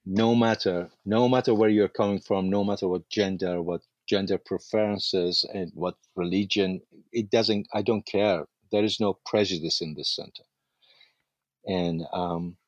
[0.04, 5.46] no matter no matter where you're coming from, no matter what gender, what gender preferences,
[5.54, 6.82] and what religion.
[7.10, 7.68] It doesn't.
[7.72, 8.44] I don't care.
[8.70, 10.44] There is no prejudice in this center,
[11.64, 12.58] and um,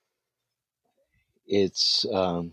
[1.46, 2.52] it's um,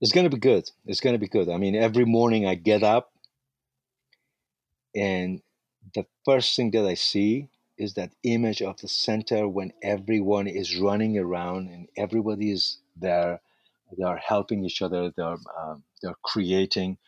[0.00, 0.68] it's going to be good.
[0.86, 1.48] It's going to be good.
[1.48, 3.12] I mean, every morning I get up,
[4.96, 5.42] and
[5.94, 7.48] the first thing that I see
[7.78, 13.40] is that image of the center when everyone is running around and everybody is there.
[13.96, 15.12] They are helping each other.
[15.16, 16.98] They're um, they're creating.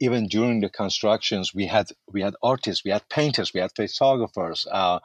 [0.00, 4.66] Even during the constructions, we had we had artists, we had painters, we had photographers
[4.70, 4.98] uh,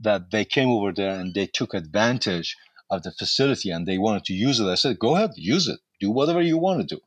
[0.00, 2.56] that they came over there and they took advantage
[2.90, 4.66] of the facility and they wanted to use it.
[4.66, 5.80] I said, go ahead, use it.
[6.00, 7.00] Do whatever you want to do.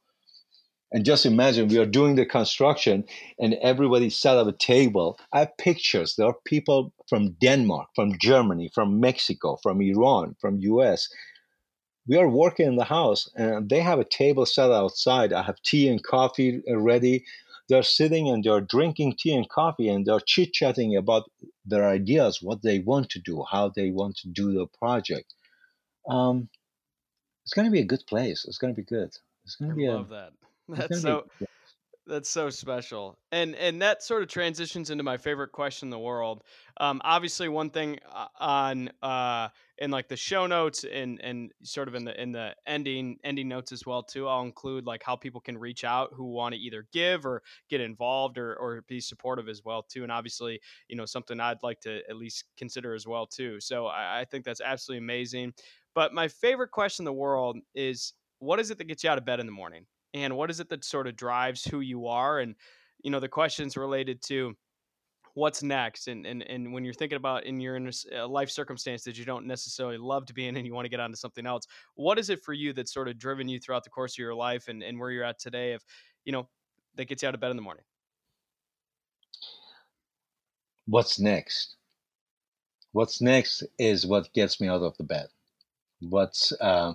[0.92, 3.06] And just imagine we are doing the construction
[3.40, 5.20] and everybody set up a table.
[5.32, 6.16] I have pictures.
[6.16, 11.08] There are people from Denmark, from Germany, from Mexico, from Iran, from US.
[12.08, 15.32] We are working in the house and they have a table set outside.
[15.32, 17.24] I have tea and coffee ready.
[17.68, 21.30] They're sitting and they're drinking tea and coffee and they're chit chatting about
[21.66, 25.36] their ideas, what they want to do, how they want to do the project.
[26.10, 26.50] Um,
[27.44, 28.44] it's going to be a good place.
[28.48, 29.12] It's going to be good.
[29.44, 30.10] It's going to I be love a.
[30.10, 30.34] that.
[30.76, 31.26] That's so
[32.08, 33.20] that's so special.
[33.32, 36.44] And and that sort of transitions into my favorite question in the world.
[36.80, 41.88] Um, obviously, one thing uh, on uh, in like the show notes and and sort
[41.88, 44.28] of in the in the ending ending notes as well too.
[44.28, 47.82] I'll include like how people can reach out who want to either give or get
[47.82, 50.04] involved or or be supportive as well too.
[50.04, 53.60] And obviously, you know, something I'd like to at least consider as well too.
[53.62, 55.54] So I, I think that's absolutely amazing.
[55.94, 59.18] But my favorite question in the world is what is it that gets you out
[59.18, 59.86] of bed in the morning?
[60.14, 62.40] And what is it that sort of drives who you are?
[62.40, 62.56] And,
[63.02, 64.56] you know, the questions related to
[65.36, 67.80] what's next and, and and when you're thinking about in your
[68.28, 71.00] life circumstance that you don't necessarily love to be in and you want to get
[71.00, 71.66] onto something else
[71.96, 74.34] what is it for you that's sort of driven you throughout the course of your
[74.34, 75.84] life and, and where you're at today if
[76.26, 76.50] you know
[76.96, 77.84] that gets you out of bed in the morning
[80.90, 81.76] What's next?
[82.94, 85.28] What's next is what gets me out of the bed.
[86.00, 86.94] What's uh,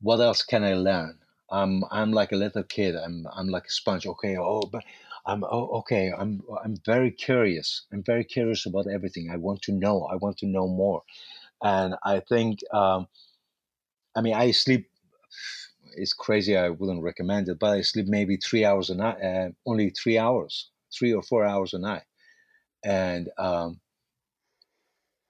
[0.00, 1.18] what else can I learn?
[1.50, 2.96] I'm I'm like a little kid.
[2.96, 4.06] I'm I'm like a sponge.
[4.06, 4.84] Okay, oh, but
[5.26, 6.12] I'm oh, okay.
[6.16, 7.86] I'm I'm very curious.
[7.92, 9.30] I'm very curious about everything.
[9.30, 10.04] I want to know.
[10.04, 11.02] I want to know more.
[11.62, 13.08] And I think um,
[14.16, 14.90] I mean I sleep.
[15.96, 16.56] It's crazy.
[16.56, 19.20] I wouldn't recommend it, but I sleep maybe three hours a night.
[19.22, 22.04] Uh, only three hours, three or four hours a night.
[22.84, 23.80] And um,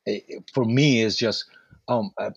[0.05, 1.45] it- for me, it's just
[1.89, 2.31] um, uh,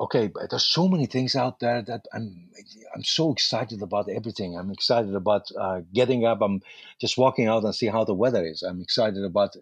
[0.00, 0.28] okay.
[0.28, 2.48] But there's so many things out there that I'm
[2.94, 4.56] I'm so excited about everything.
[4.58, 6.40] I'm excited about uh, getting up.
[6.42, 6.62] I'm
[7.00, 8.62] just walking out and see how the weather is.
[8.62, 9.56] I'm excited about.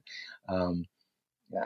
[0.49, 0.87] Um,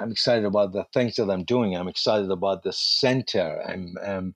[0.01, 1.77] I'm excited about the things that I'm doing.
[1.77, 3.63] I'm excited about the center.
[3.67, 4.35] I'm, um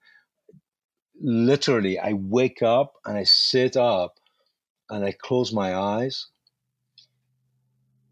[1.21, 1.99] literally.
[1.99, 4.19] I wake up and I sit up
[4.89, 6.29] and I close my eyes.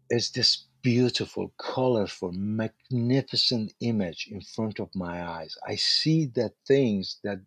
[0.09, 5.57] It's this beautiful, colorful, magnificent image in front of my eyes.
[5.67, 7.39] I see the things that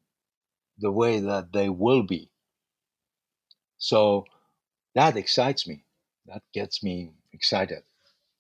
[0.79, 2.31] the way that they will be.
[3.79, 4.27] So
[4.95, 5.85] that excites me.
[6.27, 7.83] That gets me excited,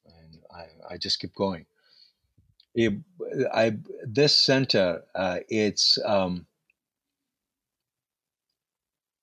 [0.06, 1.66] and I, I just keep going.
[2.74, 2.94] It,
[3.52, 6.46] I this center, uh, it's um,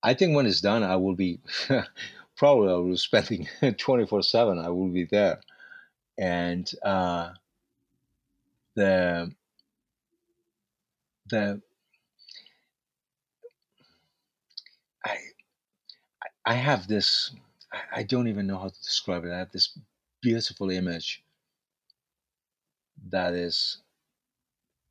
[0.04, 1.40] I think when it's done, I will be
[2.38, 3.48] probably I will be spending
[3.78, 4.60] twenty four seven.
[4.60, 5.42] I will be there,
[6.20, 7.32] and uh,
[8.76, 9.32] the
[11.30, 11.62] the
[15.06, 15.18] I
[16.46, 17.32] I have this.
[17.96, 19.32] I, don't even know how to describe it.
[19.32, 19.78] I have this
[20.22, 21.24] beautiful image
[23.10, 23.78] that is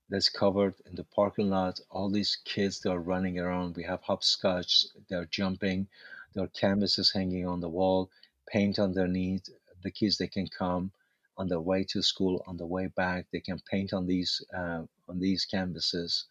[0.08, 1.80] that's covered in the parking lot.
[1.90, 3.76] All these kids that are running around.
[3.76, 4.86] We have hopscotch.
[5.10, 5.88] They're jumping.
[6.32, 8.10] There are canvases hanging on the wall,
[8.48, 9.50] paint underneath.
[9.82, 10.92] The kids they can come
[11.38, 13.26] on their way to school, on the way back.
[13.32, 16.26] They can paint on these uh, on these canvases.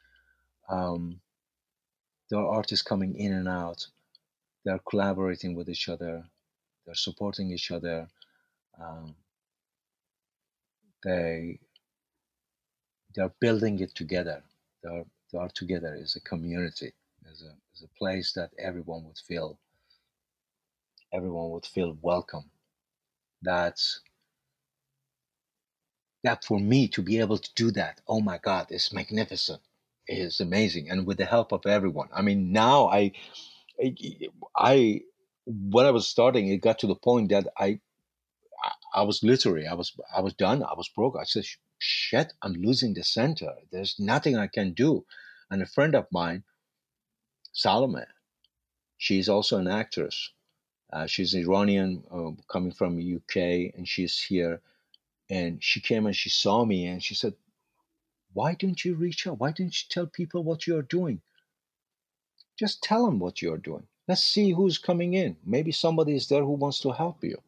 [0.69, 1.21] Um,
[2.29, 3.87] there are artists coming in and out.
[4.65, 6.25] They're collaborating with each other.
[6.85, 8.09] They're supporting each other.
[8.81, 9.15] Um,
[11.03, 11.59] they
[13.15, 14.43] they're building it together.
[14.83, 16.93] They're they are together as a community,
[17.31, 19.59] as a as a place that everyone would feel
[21.13, 22.49] everyone would feel welcome.
[23.41, 24.01] That's
[26.27, 28.01] that for me to be able to do that.
[28.07, 29.61] Oh my God, it's magnificent.
[30.07, 32.09] It's amazing, and with the help of everyone.
[32.13, 33.13] I mean, now I,
[34.57, 35.01] I,
[35.45, 37.79] when I was starting, it got to the point that I,
[38.93, 40.63] I was literally, I was, I was done.
[40.63, 41.15] I was broke.
[41.19, 41.45] I said,
[41.79, 43.53] "Shit, I'm losing the center.
[43.71, 45.05] There's nothing I can do."
[45.51, 46.43] And a friend of mine,
[47.53, 48.05] Salome,
[48.97, 50.31] she's also an actress.
[50.93, 53.35] Uh, she's Iranian, uh, coming from UK,
[53.75, 54.61] and she's here.
[55.29, 57.35] And she came and she saw me, and she said,
[58.33, 59.39] "Why don't you reach out?
[59.39, 61.21] Why don't you tell people what you're doing?
[62.57, 63.87] Just tell them what you're doing.
[64.07, 65.37] Let's see who's coming in.
[65.45, 67.41] Maybe somebody is there who wants to help you."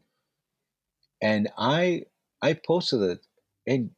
[1.22, 2.06] And I,
[2.42, 3.26] I posted it,
[3.66, 3.92] and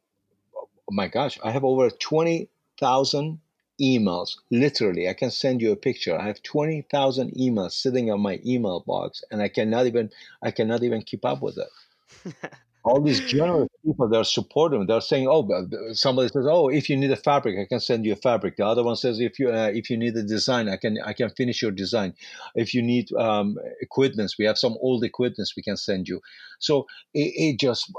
[0.56, 2.49] oh my gosh, I have over twenty
[2.80, 3.40] thousand
[3.82, 4.38] emails.
[4.52, 6.18] Literally, I can send you a picture.
[6.18, 10.84] I have 20,000 emails sitting on my email box and I cannot even I cannot
[10.84, 12.44] even keep up with it.
[12.84, 14.88] All these generous people they're supporting.
[14.88, 15.48] They're saying, "Oh,
[15.94, 18.66] somebody says, oh, if you need a fabric, I can send you a fabric." The
[18.66, 21.30] other one says, "If you uh, if you need a design, I can I can
[21.30, 22.16] finish your design.
[22.56, 26.22] If you need um, equipment, we have some old equipments we can send you."
[26.58, 27.91] So it, it just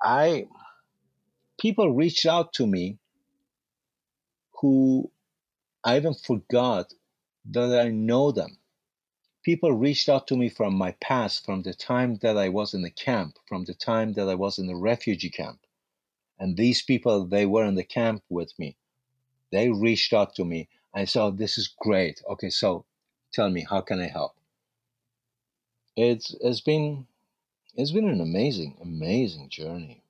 [0.00, 0.46] I
[1.60, 2.98] people reached out to me
[4.60, 5.10] who
[5.84, 6.92] I even forgot
[7.50, 8.58] that I know them.
[9.42, 12.82] People reached out to me from my past, from the time that I was in
[12.82, 15.66] the camp, from the time that I was in the refugee camp.
[16.38, 18.76] And these people, they were in the camp with me.
[19.50, 20.68] They reached out to me.
[20.94, 22.22] I oh, This is great.
[22.28, 22.84] Okay, so
[23.32, 24.36] tell me, how can I help?
[25.96, 27.06] It's, it's been
[27.74, 30.01] it's been an amazing, amazing journey.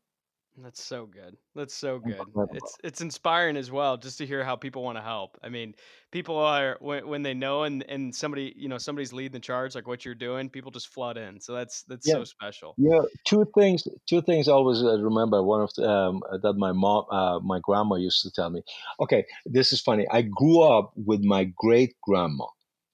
[0.58, 1.38] That's so good.
[1.54, 2.34] That's so good.
[2.50, 5.38] It's it's inspiring as well just to hear how people want to help.
[5.42, 5.74] I mean,
[6.10, 9.74] people are when, when they know and and somebody, you know, somebody's leading the charge
[9.74, 11.40] like what you're doing, people just flood in.
[11.40, 12.78] So that's that's Yeah, so special.
[12.78, 13.02] yeah.
[13.26, 13.86] Two things.
[14.08, 14.48] Two things.
[14.48, 15.42] I always uh, remember.
[15.42, 18.62] One of the, um, uh, that my mom, uh, my grandma used to tell me.
[19.00, 20.06] Okay, this is funny.
[20.10, 22.46] I grew up with my great grandma.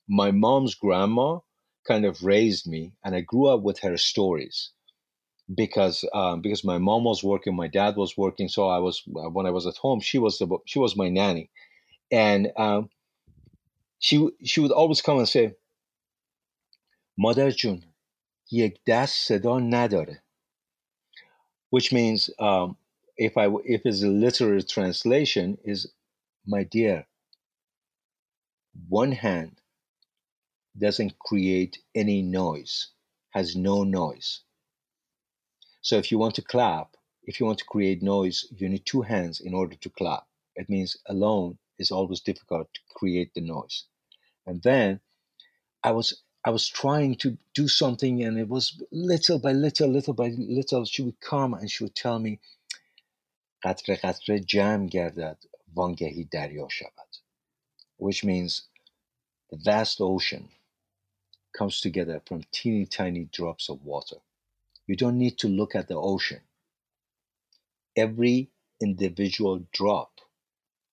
[0.08, 1.40] My mom's grandma
[1.86, 4.72] kind of raised me, and I grew up with her stories
[5.53, 9.29] because um, because my mom was working, my dad was working, so I was uh,
[9.29, 11.49] when I was at home, she was the she was my nanny,
[12.11, 12.89] and um,
[13.99, 15.55] she she would always come and say,
[17.17, 17.83] "Mother جون
[18.51, 20.21] یک دست صدا نداره,"
[21.69, 22.77] which means um,
[23.17, 25.91] if I if it's a literal translation is,
[26.45, 27.07] "My dear,
[28.89, 29.61] one hand
[30.77, 32.89] doesn't create any noise,
[33.31, 34.41] has no noise."
[35.81, 39.01] So if you want to clap, if you want to create noise, you need two
[39.01, 40.27] hands in order to clap.
[40.55, 43.85] It means alone is always difficult to create the noise.
[44.45, 44.99] And then
[45.83, 50.13] I was I was trying to do something and it was little by little, little
[50.13, 52.39] by little, she would come and she would tell me
[53.63, 55.37] قطره قطره جمع گردد
[55.75, 57.11] وانگهی دریا شود
[57.97, 58.63] which means
[59.49, 60.49] the vast ocean
[61.57, 64.17] comes together from teeny tiny drops of water.
[64.88, 66.40] you don't need to look at the ocean.
[67.96, 68.50] Every
[68.80, 70.20] individual drop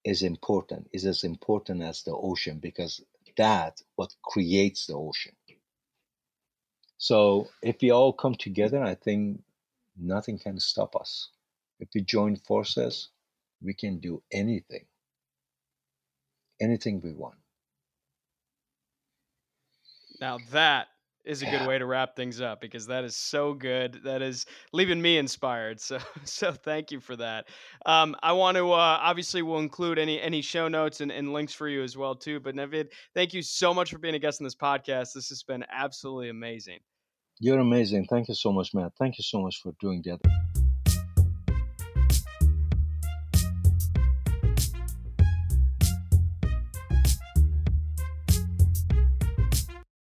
[0.04, 3.02] is important, is as important as the ocean because
[3.38, 5.36] that what creates the ocean.
[6.98, 9.42] So if we all come together, I think
[9.98, 11.30] nothing can stop us.
[11.80, 13.10] If we join forces,
[13.62, 14.86] we can do anything,
[16.60, 17.38] anything we want.
[20.20, 20.88] Now that
[21.26, 24.02] is a good way to wrap things up because that is so good.
[24.04, 25.80] That is leaving me inspired.
[25.80, 27.48] So so thank you for that.
[27.86, 31.54] Um, I want to uh, obviously we'll include any any show notes and, and links
[31.54, 32.40] for you as well too.
[32.40, 35.14] But Navid, thank you so much for being a guest on this podcast.
[35.14, 36.80] This has been absolutely amazing.
[37.40, 38.06] You're amazing.
[38.06, 38.94] Thank you so much, Matt.
[38.98, 40.65] Thank you so much for doing that.